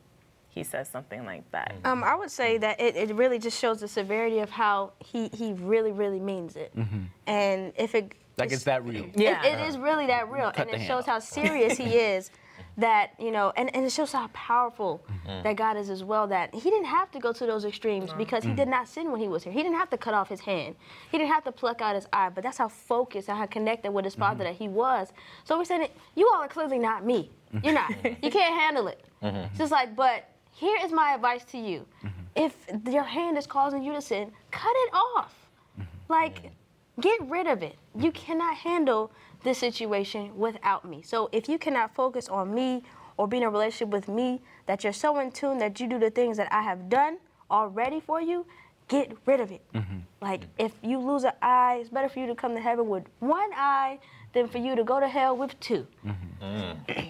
he 0.55 0.62
says 0.62 0.87
something 0.87 1.25
like 1.25 1.51
that. 1.53 1.75
Um, 1.87 2.05
I 2.05 2.15
would 2.15 2.31
say 2.31 2.59
that 2.59 2.79
it, 2.79 2.95
it 2.95 3.15
really 3.15 3.38
just 3.38 3.59
shows 3.59 3.81
the 3.81 3.88
severity 3.88 4.41
of 4.41 4.51
how 4.51 4.93
he, 4.99 5.29
he 5.29 5.55
really, 5.55 5.93
really 5.93 6.21
means 6.21 6.57
it. 6.57 6.77
Mm-hmm. 6.77 7.05
And 7.27 7.73
if 7.79 7.95
it. 7.95 8.12
Like 8.37 8.47
it's, 8.47 8.57
it's 8.57 8.65
that 8.65 8.85
real. 8.85 9.07
Yeah. 9.15 9.43
It, 9.47 9.59
it 9.59 9.69
is 9.69 9.79
really 9.79 10.07
that 10.09 10.31
real. 10.31 10.53
Cut 10.53 10.69
and 10.69 10.83
it 10.83 10.87
shows 10.87 11.05
off. 11.05 11.07
how 11.07 11.19
serious 11.21 11.79
he 11.79 11.85
is 11.97 12.31
that, 12.77 13.12
you 13.19 13.31
know, 13.31 13.55
and, 13.57 13.75
and 13.75 13.87
it 13.87 13.93
shows 13.93 14.12
how 14.12 14.27
powerful 14.35 15.03
mm-hmm. 15.11 15.43
that 15.43 15.57
God 15.57 15.79
is 15.79 15.88
as 15.88 16.05
well. 16.05 16.27
That 16.27 16.55
he 16.55 16.69
didn't 16.69 16.85
have 16.85 17.11
to 17.12 17.19
go 17.19 17.33
to 17.33 17.47
those 17.47 17.65
extremes 17.65 18.11
mm-hmm. 18.11 18.19
because 18.19 18.45
he 18.45 18.53
did 18.53 18.69
not 18.69 18.88
sin 18.88 19.11
when 19.11 19.23
he 19.23 19.29
was 19.29 19.43
here. 19.45 19.55
He 19.55 19.62
didn't 19.62 19.79
have 19.79 19.88
to 19.88 19.99
cut 19.99 20.12
off 20.12 20.29
his 20.29 20.41
hand, 20.41 20.77
he 21.11 21.17
didn't 21.17 21.33
have 21.33 21.45
to 21.45 21.53
pluck 21.53 21.81
out 21.81 21.95
his 21.95 22.07
eye, 22.12 22.29
but 22.29 22.45
that's 22.45 22.59
how 22.59 22.69
focused 22.69 23.31
and 23.31 23.38
how 23.38 23.47
connected 23.47 23.91
with 23.91 24.05
his 24.05 24.15
father 24.15 24.45
mm-hmm. 24.45 24.53
that 24.53 24.59
he 24.59 24.69
was. 24.69 25.15
So 25.45 25.57
we're 25.57 25.65
saying, 25.65 25.88
you 26.15 26.31
all 26.35 26.43
are 26.43 26.49
clearly 26.49 26.79
not 26.79 27.07
me. 27.07 27.31
You're 27.62 27.75
not. 27.75 27.91
you 28.05 28.31
can't 28.31 28.55
handle 28.55 28.88
it. 28.88 29.03
Mm-hmm. 29.23 29.57
Just 29.57 29.73
like, 29.73 29.95
but 29.95 30.29
here 30.53 30.79
is 30.83 30.93
my 30.93 31.15
advice 31.15 31.45
to 31.47 31.59
you. 31.59 31.87
Mm-hmm. 32.05 32.09
If 32.37 32.55
your 32.93 33.03
hand 33.03 33.37
is 33.37 33.47
causing 33.47 33.83
you 33.83 33.93
to 33.93 34.01
sin, 34.01 34.31
cut 34.51 34.73
it 34.75 34.95
off. 34.95 35.35
Mm-hmm. 35.79 35.88
Like, 36.09 36.53
get 37.01 37.21
rid 37.29 37.47
of 37.47 37.62
it. 37.62 37.77
You 37.99 38.12
cannot 38.12 38.55
handle 38.57 39.11
this 39.43 39.59
situation 39.59 40.37
without 40.37 40.85
me. 40.85 41.03
So 41.03 41.29
if 41.33 41.49
you 41.49 41.59
cannot 41.59 41.95
focus 41.95 42.29
on 42.29 42.55
me 42.55 42.83
or 43.17 43.27
be 43.27 43.38
in 43.38 43.43
a 43.43 43.51
relationship 43.51 43.88
with 43.88 44.09
me, 44.09 44.41
that 44.67 44.85
you're 44.85 44.93
so 44.93 45.19
in 45.19 45.33
tune 45.33 45.59
that 45.59 45.81
you 45.81 45.88
do 45.88 45.99
the 45.99 46.11
things 46.11 46.37
that 46.37 46.49
I 46.53 46.62
have 46.62 46.88
done 46.88 47.19
already 47.51 48.01
for 48.01 48.21
you, 48.21 48.47
get 48.88 49.17
rid 49.27 49.41
of 49.41 49.51
it. 49.51 49.62
Mm-hmm. 49.75 49.99
Like, 50.21 50.43
if 50.59 50.73
you 50.83 50.99
lose 50.99 51.25
an 51.25 51.33
eye, 51.43 51.79
it's 51.81 51.91
better 51.91 52.09
for 52.09 52.21
you 52.21 52.27
to 52.27 52.35
come 52.35 52.55
to 52.55 52.61
heaven 52.61 52.88
with 52.88 53.05
one 53.19 53.51
eye 53.55 53.99
than 54.33 54.49
for 54.49 54.59
you 54.59 54.77
to 54.77 54.85
go 54.85 55.01
to 55.01 55.09
hell 55.09 55.37
with 55.37 55.59
2 55.61 55.87
mm-hmm. 56.07 57.03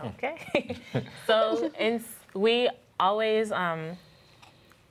okay. 0.06 0.76
so, 1.26 1.70
in, 1.78 2.02
we 2.34 2.68
always 3.02 3.50
um, 3.50 3.96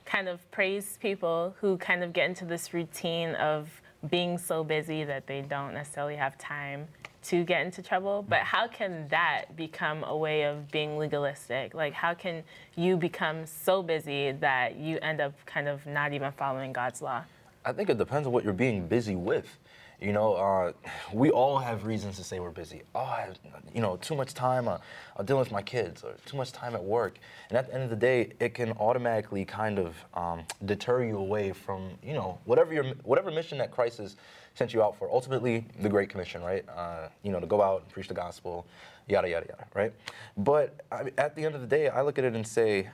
kind 0.04 0.28
of 0.28 0.38
praise 0.50 0.98
people 1.00 1.56
who 1.60 1.78
kind 1.78 2.04
of 2.04 2.12
get 2.12 2.28
into 2.28 2.44
this 2.44 2.74
routine 2.74 3.34
of 3.36 3.70
being 4.10 4.36
so 4.36 4.62
busy 4.62 5.02
that 5.02 5.26
they 5.26 5.40
don't 5.40 5.72
necessarily 5.72 6.16
have 6.16 6.36
time 6.36 6.86
to 7.22 7.42
get 7.42 7.64
into 7.64 7.82
trouble. 7.82 8.22
But 8.28 8.40
how 8.40 8.68
can 8.68 9.08
that 9.08 9.56
become 9.56 10.04
a 10.04 10.14
way 10.14 10.42
of 10.42 10.70
being 10.70 10.98
legalistic? 10.98 11.72
Like, 11.72 11.94
how 11.94 12.12
can 12.12 12.42
you 12.76 12.98
become 12.98 13.46
so 13.46 13.82
busy 13.82 14.32
that 14.32 14.76
you 14.76 14.98
end 14.98 15.22
up 15.22 15.32
kind 15.46 15.66
of 15.66 15.86
not 15.86 16.12
even 16.12 16.32
following 16.32 16.74
God's 16.74 17.00
law? 17.00 17.22
I 17.64 17.72
think 17.72 17.88
it 17.88 17.96
depends 17.96 18.26
on 18.26 18.34
what 18.34 18.44
you're 18.44 18.52
being 18.52 18.88
busy 18.88 19.16
with. 19.16 19.58
You 20.02 20.12
know, 20.12 20.34
uh, 20.34 20.72
we 21.12 21.30
all 21.30 21.58
have 21.58 21.86
reasons 21.86 22.16
to 22.16 22.24
say 22.24 22.40
we're 22.40 22.50
busy. 22.50 22.82
Oh, 22.92 23.00
I 23.00 23.20
have, 23.20 23.38
you 23.72 23.80
know, 23.80 23.96
too 23.98 24.16
much 24.16 24.34
time 24.34 24.66
uh, 24.66 24.78
dealing 25.24 25.38
with 25.38 25.52
my 25.52 25.62
kids, 25.62 26.02
or 26.02 26.14
too 26.26 26.36
much 26.36 26.50
time 26.50 26.74
at 26.74 26.82
work. 26.82 27.18
And 27.48 27.56
at 27.56 27.68
the 27.68 27.74
end 27.74 27.84
of 27.84 27.90
the 27.90 27.96
day, 27.96 28.32
it 28.40 28.52
can 28.52 28.72
automatically 28.72 29.44
kind 29.44 29.78
of 29.78 29.94
um, 30.14 30.42
deter 30.64 31.04
you 31.04 31.18
away 31.18 31.52
from, 31.52 31.90
you 32.02 32.14
know, 32.14 32.40
whatever 32.46 32.74
your 32.74 32.84
whatever 33.04 33.30
mission 33.30 33.58
that 33.58 33.70
Christ 33.70 33.98
has 33.98 34.16
sent 34.54 34.74
you 34.74 34.82
out 34.82 34.98
for. 34.98 35.08
Ultimately, 35.08 35.64
the 35.80 35.88
Great 35.88 36.08
Commission, 36.08 36.42
right? 36.42 36.64
Uh, 36.68 37.08
you 37.22 37.30
know, 37.30 37.38
to 37.38 37.46
go 37.46 37.62
out 37.62 37.82
and 37.82 37.90
preach 37.90 38.08
the 38.08 38.14
gospel, 38.14 38.66
yada 39.06 39.28
yada 39.28 39.46
yada, 39.48 39.66
right? 39.72 39.92
But 40.36 40.80
I, 40.90 41.12
at 41.16 41.36
the 41.36 41.44
end 41.44 41.54
of 41.54 41.60
the 41.60 41.68
day, 41.68 41.90
I 41.90 42.02
look 42.02 42.18
at 42.18 42.24
it 42.24 42.34
and 42.34 42.44
say 42.44 42.90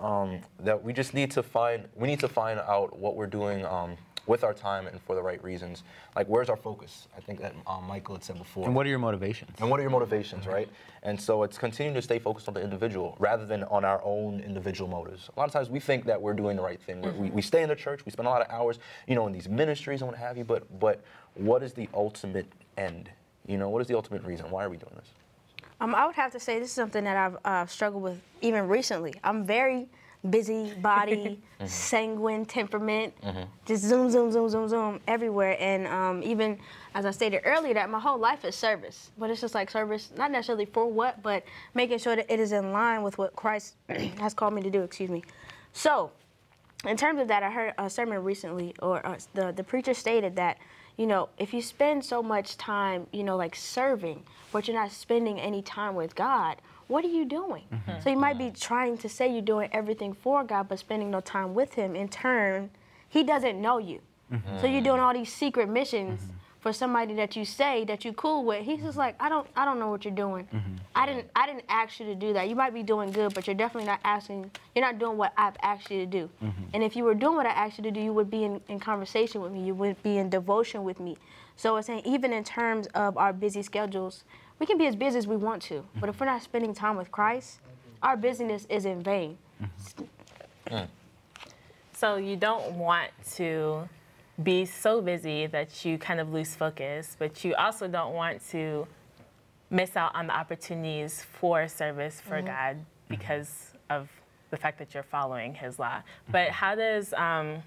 um, 0.00 0.40
that 0.58 0.82
we 0.82 0.92
just 0.92 1.14
need 1.14 1.30
to 1.30 1.42
find 1.44 1.84
we 1.94 2.08
need 2.08 2.20
to 2.20 2.28
find 2.28 2.58
out 2.58 2.98
what 2.98 3.14
we're 3.14 3.28
doing. 3.28 3.64
Um, 3.64 3.96
with 4.26 4.44
our 4.44 4.54
time 4.54 4.86
and 4.86 5.00
for 5.02 5.14
the 5.14 5.22
right 5.22 5.42
reasons. 5.42 5.82
Like, 6.14 6.26
where's 6.26 6.48
our 6.48 6.56
focus? 6.56 7.08
I 7.16 7.20
think 7.20 7.40
that 7.40 7.54
um, 7.66 7.86
Michael 7.86 8.14
had 8.14 8.24
said 8.24 8.38
before. 8.38 8.64
And 8.64 8.74
what 8.74 8.86
are 8.86 8.88
your 8.88 8.98
motivations? 8.98 9.52
And 9.60 9.70
what 9.70 9.78
are 9.78 9.82
your 9.82 9.90
motivations, 9.90 10.46
right? 10.46 10.68
And 11.02 11.20
so 11.20 11.42
it's 11.42 11.58
continuing 11.58 11.94
to 11.94 12.02
stay 12.02 12.18
focused 12.18 12.48
on 12.48 12.54
the 12.54 12.62
individual 12.62 13.16
rather 13.18 13.46
than 13.46 13.64
on 13.64 13.84
our 13.84 14.00
own 14.04 14.40
individual 14.40 14.90
motives. 14.90 15.30
A 15.36 15.38
lot 15.38 15.46
of 15.46 15.52
times 15.52 15.70
we 15.70 15.80
think 15.80 16.04
that 16.06 16.20
we're 16.20 16.34
doing 16.34 16.56
the 16.56 16.62
right 16.62 16.80
thing. 16.80 17.02
Mm-hmm. 17.02 17.22
We, 17.22 17.30
we 17.30 17.42
stay 17.42 17.62
in 17.62 17.68
the 17.68 17.76
church, 17.76 18.04
we 18.04 18.12
spend 18.12 18.26
a 18.26 18.30
lot 18.30 18.42
of 18.42 18.50
hours, 18.50 18.78
you 19.06 19.14
know, 19.14 19.26
in 19.26 19.32
these 19.32 19.48
ministries 19.48 20.02
and 20.02 20.10
what 20.10 20.18
have 20.18 20.36
you, 20.36 20.44
but, 20.44 20.80
but 20.80 21.02
what 21.34 21.62
is 21.62 21.72
the 21.72 21.88
ultimate 21.94 22.46
end? 22.76 23.10
You 23.46 23.58
know, 23.58 23.68
what 23.68 23.80
is 23.80 23.86
the 23.86 23.94
ultimate 23.94 24.24
reason? 24.24 24.50
Why 24.50 24.64
are 24.64 24.68
we 24.68 24.76
doing 24.76 24.92
this? 24.96 25.08
Um, 25.80 25.94
I 25.94 26.06
would 26.06 26.14
have 26.14 26.32
to 26.32 26.40
say 26.40 26.58
this 26.58 26.70
is 26.70 26.74
something 26.74 27.04
that 27.04 27.16
I've 27.16 27.36
uh, 27.44 27.66
struggled 27.66 28.02
with 28.02 28.20
even 28.40 28.66
recently. 28.66 29.14
I'm 29.22 29.44
very 29.44 29.86
busy 30.30 30.72
body, 30.74 31.40
mm-hmm. 31.60 31.66
sanguine 31.66 32.44
temperament, 32.44 33.14
mm-hmm. 33.22 33.42
just 33.64 33.84
zoom, 33.84 34.10
zoom, 34.10 34.30
zoom, 34.30 34.48
zoom, 34.48 34.68
zoom 34.68 35.00
everywhere. 35.06 35.56
And 35.58 35.86
um, 35.86 36.22
even 36.22 36.58
as 36.94 37.06
I 37.06 37.10
stated 37.10 37.42
earlier, 37.44 37.74
that 37.74 37.90
my 37.90 38.00
whole 38.00 38.18
life 38.18 38.44
is 38.44 38.54
service. 38.54 39.10
But 39.18 39.30
it's 39.30 39.40
just 39.40 39.54
like 39.54 39.70
service, 39.70 40.10
not 40.16 40.30
necessarily 40.30 40.66
for 40.66 40.90
what, 40.90 41.22
but 41.22 41.44
making 41.74 41.98
sure 41.98 42.16
that 42.16 42.30
it 42.32 42.40
is 42.40 42.52
in 42.52 42.72
line 42.72 43.02
with 43.02 43.18
what 43.18 43.34
Christ 43.36 43.74
has 43.88 44.34
called 44.34 44.54
me 44.54 44.62
to 44.62 44.70
do. 44.70 44.82
Excuse 44.82 45.10
me. 45.10 45.22
So, 45.72 46.10
in 46.86 46.96
terms 46.96 47.20
of 47.20 47.28
that, 47.28 47.42
I 47.42 47.50
heard 47.50 47.74
a 47.78 47.88
sermon 47.88 48.22
recently, 48.22 48.74
or 48.80 49.04
uh, 49.06 49.18
the 49.34 49.52
the 49.52 49.64
preacher 49.64 49.94
stated 49.94 50.36
that 50.36 50.58
you 50.96 51.06
know, 51.06 51.28
if 51.38 51.52
you 51.52 51.60
spend 51.60 52.04
so 52.04 52.22
much 52.22 52.56
time, 52.56 53.06
you 53.12 53.22
know, 53.22 53.36
like 53.36 53.54
serving, 53.54 54.22
but 54.50 54.66
you're 54.66 54.76
not 54.76 54.90
spending 54.90 55.38
any 55.38 55.60
time 55.60 55.94
with 55.94 56.14
God, 56.14 56.56
what 56.88 57.04
are 57.04 57.08
you 57.08 57.24
doing? 57.24 57.64
Mm-hmm. 57.72 58.00
So 58.02 58.10
you 58.10 58.16
might 58.16 58.38
be 58.38 58.50
trying 58.50 58.98
to 58.98 59.08
say 59.08 59.32
you're 59.32 59.42
doing 59.42 59.68
everything 59.72 60.12
for 60.12 60.44
God, 60.44 60.68
but 60.68 60.78
spending 60.78 61.10
no 61.10 61.20
time 61.20 61.54
with 61.54 61.74
Him. 61.74 61.96
In 61.96 62.08
turn, 62.08 62.70
He 63.08 63.22
doesn't 63.22 63.60
know 63.60 63.78
you. 63.78 64.00
Mm-hmm. 64.32 64.60
So 64.60 64.66
you're 64.66 64.82
doing 64.82 65.00
all 65.00 65.12
these 65.12 65.32
secret 65.32 65.68
missions 65.68 66.20
mm-hmm 66.20 66.32
for 66.60 66.72
somebody 66.72 67.14
that 67.14 67.36
you 67.36 67.44
say 67.44 67.84
that 67.84 68.04
you 68.04 68.12
cool 68.12 68.44
with, 68.44 68.64
he's 68.64 68.80
just 68.80 68.96
like, 68.96 69.14
I 69.20 69.28
don't, 69.28 69.46
I 69.56 69.64
don't 69.64 69.78
know 69.78 69.90
what 69.90 70.04
you're 70.04 70.14
doing. 70.14 70.48
Mm-hmm. 70.52 70.74
I 70.94 71.06
didn't, 71.06 71.30
I 71.36 71.46
didn't 71.46 71.64
ask 71.68 72.00
you 72.00 72.06
to 72.06 72.14
do 72.14 72.32
that. 72.32 72.48
You 72.48 72.56
might 72.56 72.74
be 72.74 72.82
doing 72.82 73.12
good, 73.12 73.34
but 73.34 73.46
you're 73.46 73.54
definitely 73.54 73.86
not 73.86 74.00
asking. 74.04 74.50
You're 74.74 74.84
not 74.84 74.98
doing 74.98 75.16
what 75.16 75.32
I've 75.36 75.56
asked 75.62 75.90
you 75.90 76.00
to 76.00 76.06
do. 76.06 76.30
Mm-hmm. 76.42 76.62
And 76.74 76.82
if 76.82 76.96
you 76.96 77.04
were 77.04 77.14
doing 77.14 77.36
what 77.36 77.46
I 77.46 77.50
asked 77.50 77.78
you 77.78 77.84
to 77.84 77.90
do, 77.90 78.00
you 78.00 78.12
would 78.12 78.30
be 78.30 78.44
in, 78.44 78.60
in 78.68 78.80
conversation 78.80 79.40
with 79.40 79.52
me. 79.52 79.64
You 79.64 79.74
would 79.74 80.02
be 80.02 80.18
in 80.18 80.28
devotion 80.30 80.82
with 80.82 80.98
me. 80.98 81.16
So 81.56 81.76
it's 81.76 81.86
saying 81.86 82.02
even 82.04 82.32
in 82.32 82.44
terms 82.44 82.86
of 82.88 83.16
our 83.16 83.32
busy 83.32 83.62
schedules, 83.62 84.24
we 84.58 84.66
can 84.66 84.78
be 84.78 84.86
as 84.86 84.96
busy 84.96 85.18
as 85.18 85.26
we 85.26 85.36
want 85.36 85.62
to, 85.64 85.74
mm-hmm. 85.74 86.00
but 86.00 86.08
if 86.08 86.18
we're 86.18 86.26
not 86.26 86.42
spending 86.42 86.74
time 86.74 86.96
with 86.96 87.10
Christ, 87.12 87.60
our 88.02 88.16
busyness 88.16 88.66
is 88.68 88.84
in 88.84 89.02
vain. 89.02 89.38
Mm-hmm. 89.62 90.84
So 91.92 92.16
you 92.16 92.36
don't 92.36 92.72
want 92.74 93.10
to 93.36 93.88
be 94.42 94.64
so 94.64 95.00
busy 95.00 95.46
that 95.46 95.84
you 95.84 95.98
kind 95.98 96.20
of 96.20 96.32
lose 96.32 96.54
focus, 96.54 97.16
but 97.18 97.44
you 97.44 97.54
also 97.54 97.88
don't 97.88 98.14
want 98.14 98.46
to 98.50 98.86
miss 99.70 99.96
out 99.96 100.14
on 100.14 100.26
the 100.26 100.36
opportunities 100.36 101.24
for 101.40 101.66
service 101.68 102.20
for 102.20 102.36
mm-hmm. 102.36 102.46
God 102.46 102.76
because 103.08 103.72
of 103.90 104.08
the 104.50 104.56
fact 104.56 104.78
that 104.78 104.94
you're 104.94 105.02
following 105.02 105.54
His 105.54 105.78
law. 105.78 106.02
But 106.30 106.50
how 106.50 106.74
does 106.74 107.12
um, 107.14 107.62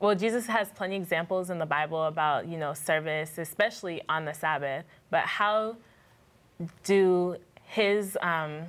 well, 0.00 0.14
Jesus 0.14 0.46
has 0.46 0.70
plenty 0.70 0.96
of 0.96 1.02
examples 1.02 1.50
in 1.50 1.58
the 1.58 1.66
Bible 1.66 2.04
about 2.04 2.48
you 2.48 2.56
know 2.56 2.72
service, 2.72 3.36
especially 3.36 4.00
on 4.08 4.24
the 4.24 4.32
Sabbath. 4.32 4.86
But 5.10 5.24
how 5.24 5.76
do 6.84 7.36
his 7.64 8.16
um, 8.22 8.62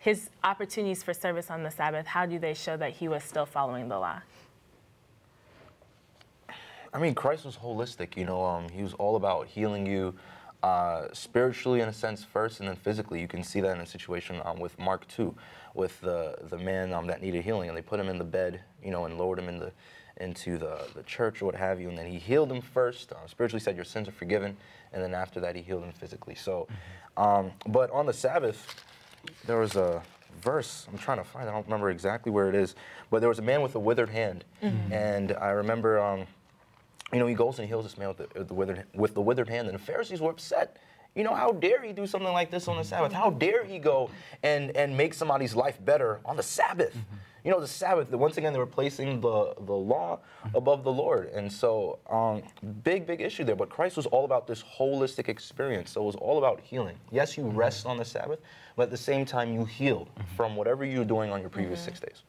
his 0.00 0.28
opportunities 0.42 1.04
for 1.04 1.14
service 1.14 1.50
on 1.50 1.62
the 1.62 1.70
Sabbath? 1.70 2.06
How 2.06 2.26
do 2.26 2.40
they 2.40 2.52
show 2.52 2.76
that 2.76 2.94
he 2.94 3.06
was 3.06 3.22
still 3.22 3.46
following 3.46 3.88
the 3.88 3.98
law? 3.98 4.20
I 6.94 6.98
mean, 6.98 7.14
Christ 7.14 7.44
was 7.44 7.56
holistic. 7.56 8.16
You 8.16 8.24
know, 8.24 8.44
um, 8.44 8.68
he 8.68 8.82
was 8.82 8.94
all 8.94 9.16
about 9.16 9.48
healing 9.48 9.84
you 9.84 10.14
uh, 10.62 11.08
spiritually 11.12 11.80
in 11.80 11.88
a 11.88 11.92
sense 11.92 12.24
first, 12.24 12.60
and 12.60 12.68
then 12.68 12.76
physically. 12.76 13.20
You 13.20 13.28
can 13.28 13.42
see 13.42 13.60
that 13.60 13.74
in 13.76 13.80
a 13.80 13.86
situation 13.86 14.40
um, 14.44 14.60
with 14.60 14.78
Mark 14.78 15.06
two, 15.08 15.34
with 15.74 16.00
the 16.00 16.36
the 16.48 16.56
man 16.56 16.92
um, 16.92 17.06
that 17.08 17.20
needed 17.20 17.44
healing, 17.44 17.68
and 17.68 17.76
they 17.76 17.82
put 17.82 17.98
him 17.98 18.08
in 18.08 18.16
the 18.16 18.24
bed, 18.24 18.60
you 18.82 18.92
know, 18.92 19.04
and 19.04 19.18
lowered 19.18 19.38
him 19.40 19.48
in 19.48 19.58
the 19.58 19.72
into 20.18 20.56
the, 20.56 20.86
the 20.94 21.02
church 21.02 21.42
or 21.42 21.46
what 21.46 21.56
have 21.56 21.80
you, 21.80 21.88
and 21.88 21.98
then 21.98 22.06
he 22.06 22.18
healed 22.18 22.50
him 22.50 22.60
first. 22.62 23.10
Uh, 23.10 23.26
spiritually 23.26 23.60
said, 23.60 23.74
"Your 23.74 23.84
sins 23.84 24.08
are 24.08 24.12
forgiven," 24.12 24.56
and 24.92 25.02
then 25.02 25.12
after 25.12 25.40
that, 25.40 25.56
he 25.56 25.62
healed 25.62 25.82
him 25.82 25.92
physically. 25.92 26.36
So, 26.36 26.68
um, 27.16 27.50
but 27.66 27.90
on 27.90 28.06
the 28.06 28.12
Sabbath, 28.12 28.84
there 29.46 29.58
was 29.58 29.74
a 29.74 30.00
verse 30.40 30.86
I'm 30.90 30.98
trying 30.98 31.18
to 31.18 31.24
find. 31.24 31.48
I 31.48 31.52
don't 31.52 31.66
remember 31.66 31.90
exactly 31.90 32.30
where 32.30 32.48
it 32.48 32.54
is, 32.54 32.76
but 33.10 33.18
there 33.18 33.28
was 33.28 33.40
a 33.40 33.42
man 33.42 33.60
with 33.60 33.74
a 33.74 33.80
withered 33.80 34.10
hand, 34.10 34.44
mm-hmm. 34.62 34.92
and 34.92 35.32
I 35.32 35.50
remember 35.50 35.98
um, 35.98 36.26
you 37.14 37.20
know, 37.20 37.26
he 37.26 37.34
goes 37.34 37.58
and 37.60 37.68
heals 37.68 37.84
this 37.84 37.96
man 37.96 38.08
with 38.08 38.16
the, 38.18 38.28
with 38.38 38.48
the, 38.48 38.54
withered, 38.54 38.84
with 38.92 39.14
the 39.14 39.20
withered 39.20 39.48
hand, 39.48 39.68
and 39.68 39.78
the 39.78 39.82
Pharisees 39.82 40.20
were 40.20 40.30
upset. 40.30 40.78
You 41.14 41.22
know, 41.22 41.34
how 41.34 41.52
dare 41.52 41.80
he 41.80 41.92
do 41.92 42.08
something 42.08 42.32
like 42.32 42.50
this 42.50 42.66
on 42.66 42.76
the 42.76 42.82
Sabbath? 42.82 43.12
How 43.12 43.30
dare 43.30 43.64
he 43.64 43.78
go 43.78 44.10
and, 44.42 44.76
and 44.76 44.96
make 44.96 45.14
somebody's 45.14 45.54
life 45.54 45.82
better 45.84 46.20
on 46.24 46.36
the 46.36 46.42
Sabbath? 46.42 46.90
Mm-hmm. 46.90 47.16
You 47.44 47.50
know, 47.52 47.60
the 47.60 47.68
Sabbath, 47.68 48.10
once 48.10 48.36
again, 48.36 48.52
they 48.52 48.58
were 48.58 48.66
placing 48.66 49.20
the, 49.20 49.54
the 49.60 49.74
law 49.74 50.18
above 50.54 50.82
the 50.82 50.90
Lord. 50.90 51.28
And 51.28 51.52
so, 51.52 52.00
um, 52.10 52.42
big, 52.82 53.06
big 53.06 53.20
issue 53.20 53.44
there. 53.44 53.54
But 53.54 53.68
Christ 53.68 53.96
was 53.96 54.06
all 54.06 54.24
about 54.24 54.48
this 54.48 54.64
holistic 54.64 55.28
experience. 55.28 55.92
So 55.92 56.02
it 56.02 56.06
was 56.06 56.16
all 56.16 56.38
about 56.38 56.60
healing. 56.60 56.96
Yes, 57.12 57.36
you 57.36 57.44
mm-hmm. 57.44 57.56
rest 57.56 57.86
on 57.86 57.96
the 57.96 58.04
Sabbath, 58.04 58.40
but 58.74 58.84
at 58.84 58.90
the 58.90 58.96
same 58.96 59.24
time, 59.24 59.52
you 59.52 59.64
heal 59.64 60.08
from 60.36 60.56
whatever 60.56 60.84
you're 60.84 61.04
doing 61.04 61.30
on 61.30 61.40
your 61.40 61.50
previous 61.50 61.80
mm-hmm. 61.80 61.90
six 61.90 62.00
days. 62.00 62.22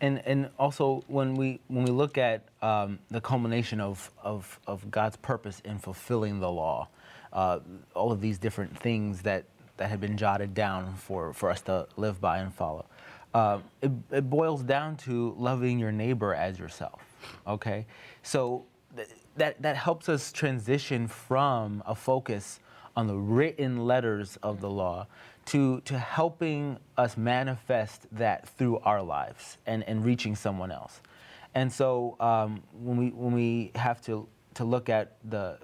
And 0.00 0.22
and 0.26 0.50
also 0.58 1.04
when 1.06 1.34
we 1.34 1.60
when 1.68 1.84
we 1.84 1.90
look 1.90 2.18
at 2.18 2.42
um, 2.60 2.98
the 3.10 3.20
culmination 3.20 3.80
of, 3.80 4.10
of 4.22 4.58
of 4.66 4.90
God's 4.90 5.16
purpose 5.16 5.60
in 5.64 5.78
fulfilling 5.78 6.40
the 6.40 6.50
law, 6.50 6.88
uh, 7.32 7.60
all 7.94 8.12
of 8.12 8.20
these 8.20 8.38
different 8.38 8.76
things 8.78 9.22
that 9.22 9.44
that 9.76 9.88
have 9.90 10.00
been 10.00 10.16
jotted 10.16 10.54
down 10.54 10.94
for 10.94 11.32
for 11.32 11.50
us 11.50 11.60
to 11.62 11.86
live 11.96 12.20
by 12.20 12.38
and 12.38 12.52
follow, 12.54 12.86
uh, 13.34 13.58
it, 13.80 13.90
it 14.10 14.30
boils 14.30 14.62
down 14.62 14.96
to 14.96 15.34
loving 15.38 15.78
your 15.78 15.92
neighbor 15.92 16.34
as 16.34 16.58
yourself. 16.58 17.00
Okay, 17.46 17.86
so 18.22 18.64
th- 18.96 19.08
that 19.36 19.60
that 19.62 19.76
helps 19.76 20.08
us 20.08 20.32
transition 20.32 21.06
from 21.06 21.82
a 21.86 21.94
focus 21.94 22.60
on 22.96 23.06
the 23.06 23.16
written 23.16 23.86
letters 23.86 24.36
of 24.42 24.60
the 24.60 24.68
law 24.68 25.06
to, 25.46 25.80
to 25.80 25.98
helping 25.98 26.78
us 26.96 27.16
manifest 27.16 28.06
that 28.12 28.48
through 28.48 28.78
our 28.78 29.02
lives 29.02 29.58
and, 29.66 29.82
and 29.84 30.04
reaching 30.04 30.36
someone 30.36 30.70
else. 30.70 31.00
And 31.54 31.72
so 31.72 32.16
um, 32.20 32.62
when, 32.72 32.96
we, 32.96 33.08
when 33.10 33.32
we 33.32 33.72
have 33.74 34.00
to, 34.02 34.28
to 34.54 34.64
look 34.64 34.88
at 34.88 35.16
the, 35.24 35.58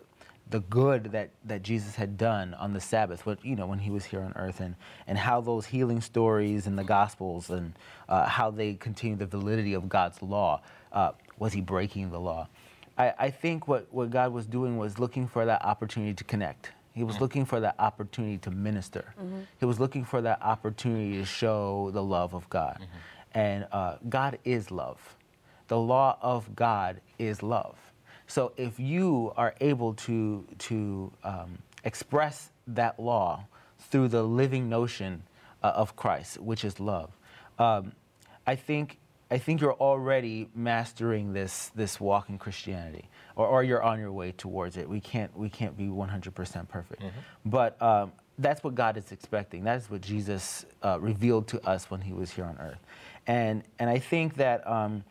the 0.51 0.61
good 0.61 1.05
that, 1.13 1.31
that 1.45 1.63
Jesus 1.63 1.95
had 1.95 2.17
done 2.17 2.55
on 2.55 2.73
the 2.73 2.81
Sabbath, 2.81 3.25
what, 3.25 3.45
you 3.45 3.57
know, 3.57 3.67
when 3.67 3.79
he 3.79 3.91
was 3.91 4.05
here 4.05 4.21
on 4.21 4.33
earth, 4.37 4.61
and, 4.61 4.75
and 5.07 5.17
how 5.17 5.41
those 5.41 5.67
healing 5.67 6.01
stories 6.01 6.67
in 6.67 6.77
the 6.77 6.85
Gospels 6.85 7.51
and 7.51 7.75
uh, 8.09 8.27
how 8.27 8.51
they 8.51 8.75
continue 8.75 9.17
the 9.17 9.27
validity 9.27 9.75
of 9.75 9.89
God's 9.89 10.21
law. 10.23 10.61
Uh, 10.93 11.13
was 11.39 11.53
he 11.53 11.61
breaking 11.61 12.11
the 12.11 12.21
law? 12.21 12.49
I, 12.97 13.15
I 13.19 13.31
think 13.31 13.69
what, 13.69 13.87
what 13.93 14.11
God 14.11 14.33
was 14.33 14.47
doing 14.47 14.77
was 14.77 14.99
looking 14.99 15.29
for 15.29 15.47
that 15.47 15.65
opportunity 15.65 16.15
to 16.15 16.25
connect 16.25 16.73
he 16.99 17.05
was 17.05 17.21
looking 17.21 17.45
for 17.45 17.61
that 17.61 17.77
opportunity 17.79 18.39
to 18.39 18.51
minister. 18.51 19.15
Mm-hmm. 19.19 19.41
He 19.61 19.67
was 19.67 19.79
looking 19.79 20.05
for 20.05 20.21
that 20.23 20.43
opportunity 20.43 21.17
to 21.19 21.25
show 21.25 21.91
the 21.93 22.03
love 22.03 22.35
of 22.35 22.51
God. 22.51 22.79
Mm-hmm. 22.81 23.39
And 23.39 23.67
uh, 23.71 23.97
God 24.09 24.39
is 24.45 24.71
love. 24.71 25.17
The 25.69 25.79
law 25.79 26.19
of 26.21 26.57
God 26.57 27.01
is 27.19 27.43
love. 27.43 27.77
So 28.27 28.53
if 28.57 28.81
you 28.81 29.33
are 29.37 29.55
able 29.61 29.95
to, 29.95 30.45
to 30.59 31.13
um, 31.23 31.59
express 31.85 32.51
that 32.67 32.99
law 32.99 33.47
through 33.79 34.09
the 34.09 34.23
living 34.23 34.69
notion 34.69 35.23
uh, 35.63 35.69
of 35.69 35.95
Christ, 35.95 36.41
which 36.41 36.65
is 36.65 36.81
love, 36.81 37.11
um, 37.59 37.93
I 38.47 38.57
think 38.57 38.99
I 39.31 39.39
think 39.39 39.61
you're 39.61 39.75
already 39.75 40.49
mastering 40.55 41.33
this 41.33 41.71
this 41.75 42.01
walk 42.01 42.31
in 42.31 42.39
Christianity 42.39 43.09
or, 43.37 43.47
or 43.47 43.63
you're 43.63 43.83
on 43.83 43.99
your 43.99 44.13
way 44.13 44.33
towards 44.33 44.77
it. 44.77 44.89
We 44.89 45.01
can't 45.01 45.35
we 45.37 45.49
can't 45.49 45.77
be 45.77 45.87
100% 45.87 46.69
perfect, 46.69 47.03
mm-hmm. 47.03 47.19
but 47.45 47.81
um, 47.83 48.13
that's 48.39 48.63
what 48.65 48.75
God 48.75 48.97
is 48.97 49.13
expecting. 49.13 49.65
That 49.65 49.79
is 49.79 49.91
what 49.91 50.01
Jesus 50.01 50.65
uh, 50.83 50.99
revealed 51.01 51.47
to 51.49 51.67
us 51.69 51.91
when 51.91 52.01
He 52.01 52.13
was 52.13 52.31
here 52.31 52.45
on 52.45 52.57
earth, 52.59 52.81
and 53.27 53.63
and 53.79 53.91
I 53.91 53.99
think 53.99 54.35
that 54.37 54.67
um, 54.67 55.05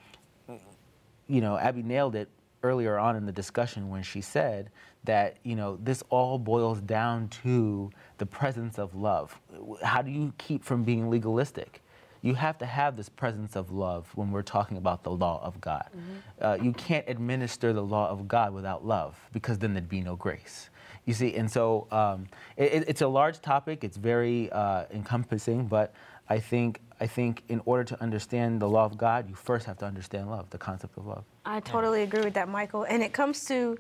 you 1.27 1.41
know 1.41 1.58
Abby 1.58 1.84
nailed 1.84 2.15
it 2.15 2.30
earlier 2.63 2.97
on 2.97 3.15
in 3.15 3.25
the 3.25 3.32
discussion 3.32 3.89
when 3.89 4.01
she 4.01 4.19
said 4.21 4.71
that 5.03 5.38
you 5.43 5.56
know 5.56 5.77
this 5.84 6.03
all 6.10 6.39
boils 6.39 6.82
down 6.82 7.27
to 7.43 7.91
the 8.17 8.25
presence 8.25 8.80
of 8.80 8.95
love. 8.95 9.39
How 9.84 10.01
do 10.01 10.10
you 10.10 10.34
keep 10.38 10.63
from 10.63 10.84
being 10.84 11.10
legalistic? 11.10 11.82
You 12.21 12.34
have 12.36 12.58
to 12.60 12.65
have 12.65 12.95
this 12.95 13.10
presence 13.10 13.56
of 13.56 13.71
love 13.71 14.08
when 14.15 14.32
we're 14.32 14.41
talking 14.41 14.77
about 14.77 15.03
the 15.03 15.12
law 15.12 15.41
of 15.43 15.60
God. 15.62 15.88
Mm-hmm. 15.89 16.13
Uh, 16.41 16.58
you 16.63 16.73
can't 16.73 17.06
administer 17.08 17.73
the 17.73 17.84
law 17.84 18.10
of 18.10 18.27
God 18.27 18.53
without 18.53 18.86
love 18.86 19.19
because 19.34 19.58
then 19.60 19.73
there'd 19.73 19.89
be 19.89 20.01
no 20.01 20.15
grace. 20.15 20.69
You 21.06 21.13
see, 21.13 21.36
and 21.36 21.49
so 21.49 21.88
um, 21.91 22.27
it, 22.58 22.84
it's 22.88 23.01
a 23.01 23.08
large 23.08 23.39
topic. 23.41 23.84
It's 23.84 23.97
very 23.97 24.51
uh, 24.51 24.86
encompassing, 24.91 25.67
but 25.67 25.93
I 26.30 26.39
think 26.39 26.82
I 26.99 27.08
think 27.08 27.43
in 27.47 27.62
order 27.65 27.84
to 27.86 28.01
understand 28.01 28.60
the 28.62 28.67
law 28.67 28.86
of 28.86 28.97
God, 28.97 29.30
you 29.30 29.36
first 29.36 29.65
have 29.67 29.77
to 29.77 29.86
understand 29.86 30.30
love, 30.30 30.49
the 30.49 30.58
concept 30.58 30.97
of 30.97 31.06
love. 31.06 31.23
I 31.45 31.60
totally 31.60 32.01
agree 32.01 32.23
with 32.23 32.34
that, 32.34 32.49
Michael. 32.49 32.84
And 32.84 33.03
it 33.03 33.13
comes 33.13 33.45
to 33.45 33.77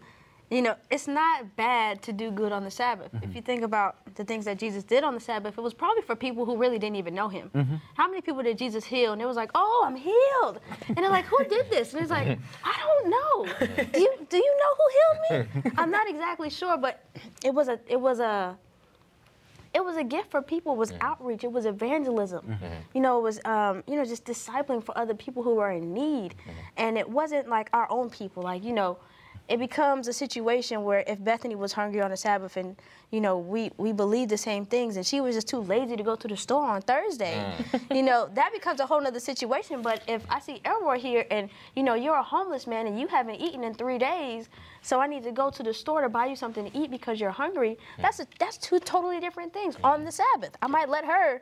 you 0.49 0.61
know, 0.61 0.75
it's 0.89 1.07
not 1.07 1.55
bad 1.57 2.01
to 2.03 2.13
do 2.13 2.31
good 2.31 2.51
on 2.53 2.63
the 2.63 2.71
Sabbath. 2.71 3.11
Mm-hmm. 3.11 3.29
If 3.29 3.35
you 3.35 3.41
think 3.41 3.63
about 3.63 3.97
the 4.15 4.23
things 4.23 4.45
that 4.45 4.57
Jesus 4.57 4.83
did 4.83 5.03
on 5.03 5.13
the 5.13 5.19
Sabbath, 5.19 5.57
it 5.57 5.61
was 5.61 5.73
probably 5.73 6.03
for 6.03 6.15
people 6.15 6.45
who 6.45 6.55
really 6.55 6.79
didn't 6.79 6.95
even 6.95 7.13
know 7.13 7.27
him. 7.27 7.51
Mm-hmm. 7.53 7.75
How 7.95 8.07
many 8.07 8.21
people 8.21 8.43
did 8.43 8.57
Jesus 8.57 8.85
heal? 8.85 9.11
And 9.11 9.21
it 9.21 9.25
was 9.25 9.35
like, 9.35 9.51
oh, 9.55 9.83
I'm 9.85 9.95
healed. 9.95 10.61
And 10.87 10.97
they're 10.97 11.09
like, 11.09 11.25
who 11.25 11.43
did 11.45 11.69
this? 11.69 11.91
And 11.91 12.01
he's 12.01 12.09
like, 12.09 12.39
I 12.63 12.75
don't 12.81 13.09
know. 13.09 13.67
Do 13.91 13.99
you, 13.99 14.13
do 14.29 14.37
you 14.37 14.57
know 14.57 14.75
who 14.77 15.37
healed 15.39 15.65
me? 15.65 15.71
I'm 15.77 15.91
not 15.91 16.09
exactly 16.09 16.49
sure, 16.49 16.77
but 16.77 17.03
it 17.43 17.53
was 17.53 17.67
a, 17.67 17.79
it 17.87 17.99
was 17.99 18.19
a, 18.21 18.57
it 19.73 19.83
was 19.83 19.97
a 19.97 20.03
gift 20.03 20.31
for 20.31 20.41
people. 20.41 20.73
It 20.73 20.77
was 20.77 20.91
mm-hmm. 20.91 21.05
outreach. 21.05 21.43
It 21.43 21.51
was 21.51 21.65
evangelism. 21.65 22.45
Mm-hmm. 22.47 22.65
You 22.93 23.01
know, 23.01 23.19
it 23.19 23.21
was 23.21 23.39
um, 23.45 23.83
you 23.85 23.95
know 23.95 24.05
just 24.05 24.25
discipling 24.25 24.83
for 24.83 24.97
other 24.97 25.13
people 25.13 25.43
who 25.43 25.55
were 25.55 25.71
in 25.71 25.93
need, 25.93 26.33
mm-hmm. 26.33 26.51
and 26.77 26.97
it 26.97 27.07
wasn't 27.07 27.47
like 27.47 27.69
our 27.73 27.85
own 27.91 28.09
people. 28.09 28.43
Like 28.43 28.63
you 28.63 28.73
know, 28.73 28.97
it 29.49 29.59
becomes 29.59 30.07
a 30.07 30.13
situation 30.13 30.83
where 30.83 31.03
if 31.07 31.23
Bethany 31.23 31.55
was 31.55 31.71
hungry 31.73 32.01
on 32.01 32.11
the 32.11 32.17
Sabbath 32.17 32.57
and 32.57 32.75
you 33.11 33.21
know 33.21 33.37
we 33.37 33.71
we 33.77 33.93
believe 33.93 34.27
the 34.29 34.37
same 34.37 34.65
things 34.65 34.97
and 34.97 35.05
she 35.05 35.21
was 35.21 35.35
just 35.35 35.47
too 35.47 35.59
lazy 35.59 35.95
to 35.95 36.03
go 36.03 36.15
to 36.15 36.27
the 36.27 36.35
store 36.37 36.65
on 36.65 36.81
Thursday, 36.81 37.35
Mm. 37.71 37.95
you 37.95 38.03
know 38.03 38.29
that 38.33 38.51
becomes 38.53 38.79
a 38.79 38.85
whole 38.85 39.01
nother 39.01 39.19
situation. 39.19 39.81
But 39.81 40.01
if 40.07 40.21
I 40.29 40.39
see 40.39 40.61
Elroy 40.65 40.99
here 40.99 41.25
and 41.31 41.49
you 41.75 41.83
know 41.83 41.93
you're 41.93 42.15
a 42.15 42.23
homeless 42.23 42.67
man 42.67 42.87
and 42.87 42.99
you 42.99 43.07
haven't 43.07 43.35
eaten 43.35 43.63
in 43.63 43.73
three 43.73 43.97
days, 43.97 44.49
so 44.81 44.99
I 44.99 45.07
need 45.07 45.23
to 45.23 45.31
go 45.31 45.49
to 45.49 45.63
the 45.63 45.73
store 45.73 46.01
to 46.01 46.09
buy 46.09 46.25
you 46.25 46.35
something 46.35 46.69
to 46.69 46.77
eat 46.77 46.91
because 46.91 47.19
you're 47.19 47.31
hungry. 47.31 47.77
Mm. 47.97 48.01
That's 48.01 48.19
a, 48.19 48.27
that's 48.39 48.57
two 48.57 48.79
totally 48.79 49.19
different 49.19 49.53
things 49.53 49.77
on 49.83 50.03
the 50.03 50.11
Sabbath. 50.11 50.53
I 50.61 50.67
might 50.67 50.89
let 50.89 51.05
her, 51.05 51.41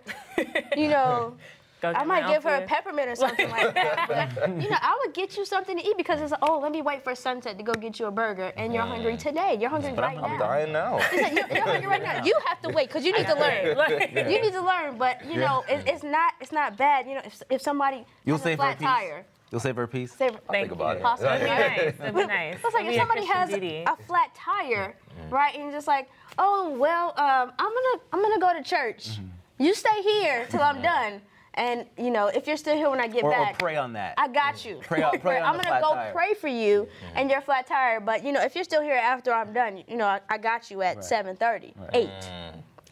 you 0.77 0.89
know. 0.89 1.35
Go 1.81 1.91
I 1.91 2.03
might 2.03 2.27
give 2.27 2.43
her 2.43 2.55
a 2.55 2.61
peppermint 2.61 3.09
or 3.09 3.15
something 3.15 3.49
like 3.49 3.73
that. 3.73 4.31
But, 4.35 4.49
you 4.61 4.69
know, 4.69 4.77
I 4.81 4.97
would 5.03 5.13
get 5.13 5.35
you 5.37 5.45
something 5.45 5.77
to 5.77 5.85
eat 5.85 5.97
because 5.97 6.21
it's 6.21 6.31
like, 6.31 6.39
oh, 6.41 6.59
let 6.59 6.71
me 6.71 6.81
wait 6.81 7.03
for 7.03 7.13
sunset 7.15 7.57
to 7.57 7.63
go 7.63 7.73
get 7.73 7.99
you 7.99 8.05
a 8.05 8.11
burger, 8.11 8.53
and 8.55 8.73
you're 8.73 8.83
hungry 8.83 9.17
today. 9.17 9.57
You're 9.59 9.69
hungry 9.69 9.93
right 9.93 10.15
now. 10.15 10.23
I'm 10.23 10.39
dying 10.39 10.71
now. 10.71 10.99
He 11.11 11.17
said, 11.17 11.33
you're, 11.33 11.47
you're 11.49 11.63
hungry 11.63 11.87
right 11.87 12.03
now. 12.03 12.23
You 12.23 12.39
have 12.45 12.61
to 12.61 12.69
wait 12.69 12.87
because 12.87 13.05
you 13.05 13.13
need 13.13 13.27
to 13.27 13.35
learn. 13.35 13.75
You 14.35 14.41
need 14.41 14.53
to 14.53 14.61
learn, 14.61 14.97
but 14.97 15.25
you 15.25 15.39
know, 15.39 15.63
it, 15.69 15.83
it's 15.87 16.03
not 16.03 16.33
it's 16.39 16.51
not 16.51 16.77
bad. 16.77 17.07
You 17.07 17.15
know, 17.15 17.21
if, 17.25 17.41
if 17.49 17.61
somebody 17.61 18.05
You'll 18.23 18.37
has 18.37 18.43
save 18.43 18.59
a 18.59 18.63
her 18.63 18.69
a 18.69 18.75
flat 18.75 18.79
piece. 18.79 18.87
tire, 18.87 19.25
You'll 19.51 19.59
save 19.61 19.75
her 19.75 19.83
a 19.83 19.87
piece. 19.87 20.13
say, 20.13 20.27
I'll 20.27 20.33
Thank 20.33 20.69
think 20.69 20.71
about 20.71 20.93
you. 20.93 20.99
it. 20.99 21.03
Possibly. 21.03 21.33
It'd 21.35 21.41
be 21.41 21.47
nice. 21.47 21.79
It'd 21.79 22.15
be 22.15 22.25
nice. 22.25 22.55
It's 22.55 22.73
like 22.73 22.85
It'd 22.85 22.87
if 22.87 22.91
be 22.91 22.95
a 22.95 22.99
somebody 22.99 23.25
has 23.25 23.49
duty. 23.49 23.83
a 23.87 23.95
flat 24.07 24.33
tire, 24.35 24.95
mm-hmm. 25.19 25.33
right, 25.33 25.53
and 25.53 25.63
you're 25.63 25.71
just 25.71 25.87
like, 25.87 26.09
oh 26.37 26.75
well, 26.77 27.09
um, 27.17 27.51
I'm 27.59 27.73
gonna 27.73 28.03
I'm 28.11 28.21
gonna 28.21 28.39
go 28.39 28.53
to 28.53 28.63
church. 28.63 29.11
Mm-hmm. 29.11 29.63
You 29.63 29.73
stay 29.73 30.01
here 30.01 30.47
till 30.49 30.61
I'm 30.61 30.75
mm-hmm. 30.75 30.83
done, 30.83 31.21
and 31.55 31.85
you 31.97 32.11
know 32.11 32.27
if 32.27 32.47
you're 32.47 32.57
still 32.57 32.75
here 32.75 32.89
when 32.89 32.99
I 32.99 33.07
get 33.07 33.23
Or, 33.23 33.29
or 33.29 33.31
back, 33.31 33.59
pray 33.59 33.75
on 33.75 33.93
that. 33.93 34.13
I 34.17 34.27
got 34.27 34.63
you. 34.63 34.79
Pray 34.81 35.01
on- 35.01 35.19
pray 35.19 35.39
on 35.39 35.47
I'm 35.47 35.55
gonna 35.55 35.67
flat 35.67 35.81
go 35.81 35.93
tire. 35.93 36.11
pray 36.13 36.33
for 36.33 36.47
you 36.47 36.87
and 37.15 37.29
your 37.29 37.41
flat 37.41 37.67
tire. 37.67 37.99
But 37.99 38.23
you 38.23 38.31
know, 38.31 38.41
if 38.41 38.55
you're 38.55 38.63
still 38.63 38.81
here 38.81 38.95
after 38.95 39.33
I'm 39.33 39.53
done, 39.53 39.83
you 39.87 39.97
know, 39.97 40.05
I, 40.05 40.21
I 40.29 40.37
got 40.37 40.69
you 40.69 40.81
at 40.81 40.97
7:30, 40.97 41.73
8, 41.93 42.09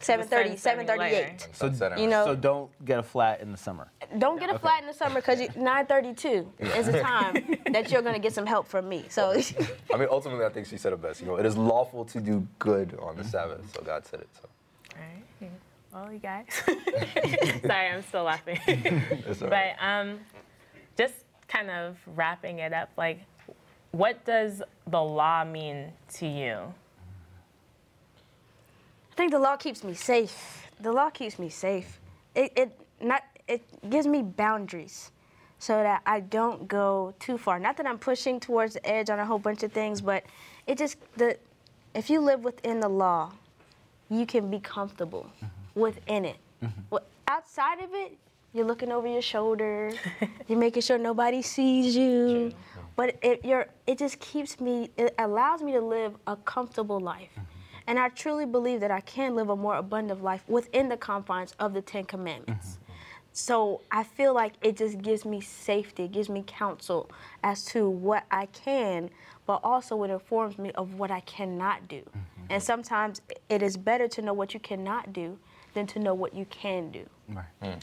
Send 0.00 0.28
something 0.30 0.86
7:38. 0.86 1.54
Sunset 1.54 1.98
you 1.98 2.06
know- 2.06 2.24
so 2.24 2.34
don't 2.34 2.70
get 2.84 2.98
a 2.98 3.02
flat 3.02 3.40
in 3.40 3.52
the 3.52 3.58
summer. 3.58 3.90
Don't 4.18 4.38
get 4.40 4.50
a 4.50 4.58
flat 4.58 4.80
in 4.82 4.86
the 4.86 4.94
summer 4.94 5.16
because 5.16 5.40
9:32 5.40 6.46
is 6.76 6.86
the 6.86 7.00
time 7.00 7.58
that 7.72 7.90
you're 7.90 8.02
gonna 8.02 8.18
get 8.18 8.32
some 8.32 8.46
help 8.46 8.66
from 8.66 8.88
me. 8.88 9.04
So 9.08 9.32
I 9.92 9.96
mean, 9.96 10.08
ultimately, 10.10 10.44
I 10.44 10.48
think 10.48 10.66
she 10.66 10.76
said 10.76 10.92
it 10.92 11.02
best. 11.02 11.20
You 11.20 11.26
know, 11.26 11.36
it 11.36 11.46
is 11.46 11.56
lawful 11.56 12.04
to 12.06 12.20
do 12.20 12.46
good 12.58 12.98
on 13.00 13.16
the 13.16 13.22
mm-hmm. 13.22 13.30
Sabbath, 13.30 13.74
so 13.74 13.82
God 13.82 14.06
said 14.06 14.20
it. 14.20 14.28
So 14.40 14.48
Alright. 14.96 15.52
Well, 15.94 16.12
you 16.12 16.18
guys. 16.18 16.46
Sorry, 17.64 17.88
I'm 17.88 18.02
still 18.02 18.24
laughing. 18.24 18.58
it's 18.66 19.38
but 19.38 19.52
right. 19.52 19.76
um, 19.78 20.18
just 20.98 21.14
kind 21.46 21.70
of 21.70 21.96
wrapping 22.16 22.58
it 22.58 22.72
up, 22.72 22.90
like, 22.96 23.20
what 23.92 24.24
does 24.24 24.60
the 24.88 25.00
law 25.00 25.44
mean 25.44 25.92
to 26.14 26.26
you? 26.26 26.56
I 29.12 29.14
think 29.14 29.30
the 29.30 29.38
law 29.38 29.54
keeps 29.54 29.84
me 29.84 29.94
safe. 29.94 30.66
The 30.80 30.90
law 30.90 31.10
keeps 31.10 31.38
me 31.38 31.48
safe. 31.48 32.00
It, 32.34 32.52
it 32.56 32.80
not 33.00 33.22
it 33.46 33.62
gives 33.88 34.08
me 34.08 34.22
boundaries 34.22 35.12
so 35.60 35.74
that 35.74 36.02
I 36.04 36.18
don't 36.18 36.66
go 36.66 37.14
too 37.20 37.38
far. 37.38 37.60
Not 37.60 37.76
that 37.76 37.86
I'm 37.86 37.98
pushing 37.98 38.40
towards 38.40 38.74
the 38.74 38.84
edge 38.84 39.10
on 39.10 39.20
a 39.20 39.24
whole 39.24 39.38
bunch 39.38 39.62
of 39.62 39.70
things, 39.70 40.00
but 40.00 40.24
it 40.66 40.76
just 40.76 40.96
the 41.16 41.38
if 41.94 42.10
you 42.10 42.20
live 42.20 42.42
within 42.42 42.80
the 42.80 42.88
law, 42.88 43.30
you 44.10 44.26
can 44.26 44.50
be 44.50 44.58
comfortable 44.58 45.30
within 45.74 46.24
it. 46.24 46.36
Mm-hmm. 46.62 46.80
Well, 46.90 47.02
outside 47.28 47.80
of 47.82 47.90
it, 47.92 48.16
you're 48.52 48.64
looking 48.66 48.92
over 48.92 49.06
your 49.06 49.22
shoulder. 49.22 49.92
you're 50.48 50.58
making 50.58 50.82
sure 50.82 50.98
nobody 50.98 51.42
sees 51.42 51.96
you. 51.96 52.52
But 52.96 53.16
it, 53.22 53.44
you're, 53.44 53.66
it 53.86 53.98
just 53.98 54.20
keeps 54.20 54.60
me, 54.60 54.90
it 54.96 55.14
allows 55.18 55.62
me 55.62 55.72
to 55.72 55.80
live 55.80 56.14
a 56.26 56.36
comfortable 56.36 57.00
life. 57.00 57.30
Mm-hmm. 57.32 57.40
And 57.86 57.98
I 57.98 58.08
truly 58.08 58.46
believe 58.46 58.80
that 58.80 58.90
I 58.90 59.00
can 59.00 59.34
live 59.34 59.50
a 59.50 59.56
more 59.56 59.76
abundant 59.76 60.22
life 60.22 60.42
within 60.48 60.88
the 60.88 60.96
confines 60.96 61.52
of 61.58 61.74
the 61.74 61.82
Ten 61.82 62.04
Commandments. 62.04 62.66
Mm-hmm, 62.66 62.92
so 63.32 63.80
I 63.90 64.04
feel 64.04 64.32
like 64.32 64.54
it 64.62 64.76
just 64.76 65.02
gives 65.02 65.24
me 65.24 65.40
safety, 65.40 66.04
it 66.04 66.12
gives 66.12 66.28
me 66.28 66.44
counsel 66.46 67.10
as 67.42 67.64
to 67.66 67.88
what 67.90 68.24
I 68.30 68.46
can, 68.46 69.10
but 69.44 69.60
also 69.64 70.02
it 70.04 70.10
informs 70.10 70.56
me 70.56 70.70
of 70.72 70.94
what 70.94 71.10
I 71.10 71.20
cannot 71.20 71.88
do. 71.88 72.02
And 72.48 72.62
sometimes 72.62 73.20
it 73.48 73.62
is 73.62 73.76
better 73.76 74.06
to 74.08 74.22
know 74.22 74.32
what 74.32 74.54
you 74.54 74.60
cannot 74.60 75.12
do 75.12 75.38
than 75.74 75.86
to 75.88 75.98
know 75.98 76.14
what 76.14 76.34
you 76.34 76.46
can 76.46 76.90
do. 76.90 77.04
Right. 77.28 77.44
Hmm. 77.62 77.78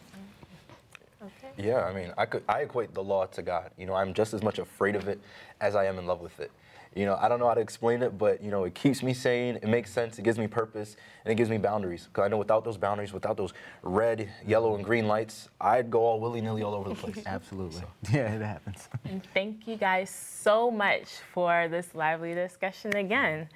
Okay. 1.23 1.49
Yeah, 1.57 1.83
I 1.83 1.93
mean, 1.93 2.11
I 2.17 2.25
could 2.25 2.43
I 2.49 2.61
equate 2.61 2.93
the 2.93 3.03
law 3.03 3.25
to 3.27 3.41
God. 3.41 3.69
You 3.77 3.85
know, 3.85 3.93
I'm 3.93 4.13
just 4.13 4.33
as 4.33 4.41
much 4.41 4.57
afraid 4.57 4.95
of 4.95 5.07
it 5.07 5.19
as 5.59 5.75
I 5.75 5.85
am 5.85 5.99
in 5.99 6.07
love 6.07 6.21
with 6.21 6.39
it. 6.39 6.51
You 6.95 7.05
know, 7.05 7.17
I 7.21 7.29
don't 7.29 7.39
know 7.39 7.47
how 7.47 7.53
to 7.53 7.61
explain 7.61 8.01
it, 8.01 8.17
but 8.17 8.43
you 8.43 8.51
know, 8.51 8.65
it 8.65 8.73
keeps 8.73 9.01
me 9.01 9.13
sane. 9.13 9.57
It 9.57 9.67
makes 9.67 9.91
sense. 9.91 10.19
It 10.19 10.23
gives 10.23 10.37
me 10.37 10.47
purpose, 10.47 10.97
and 11.23 11.31
it 11.31 11.35
gives 11.35 11.49
me 11.49 11.57
boundaries. 11.57 12.05
Because 12.05 12.25
I 12.25 12.27
know 12.27 12.37
without 12.37 12.65
those 12.65 12.75
boundaries, 12.75 13.13
without 13.13 13.37
those 13.37 13.53
red, 13.81 14.29
yellow, 14.45 14.75
and 14.75 14.83
green 14.83 15.07
lights, 15.07 15.47
I'd 15.61 15.89
go 15.89 15.99
all 15.99 16.19
willy 16.19 16.41
nilly 16.41 16.63
all 16.63 16.73
over 16.73 16.89
the 16.89 16.95
place. 16.95 17.23
Absolutely. 17.25 17.83
Yeah, 18.11 18.33
it 18.33 18.41
happens. 18.41 18.89
And 19.05 19.23
thank 19.33 19.67
you 19.67 19.77
guys 19.77 20.09
so 20.09 20.69
much 20.69 21.07
for 21.33 21.67
this 21.69 21.93
lively 21.95 22.33
discussion 22.33 22.95
again. 22.95 23.47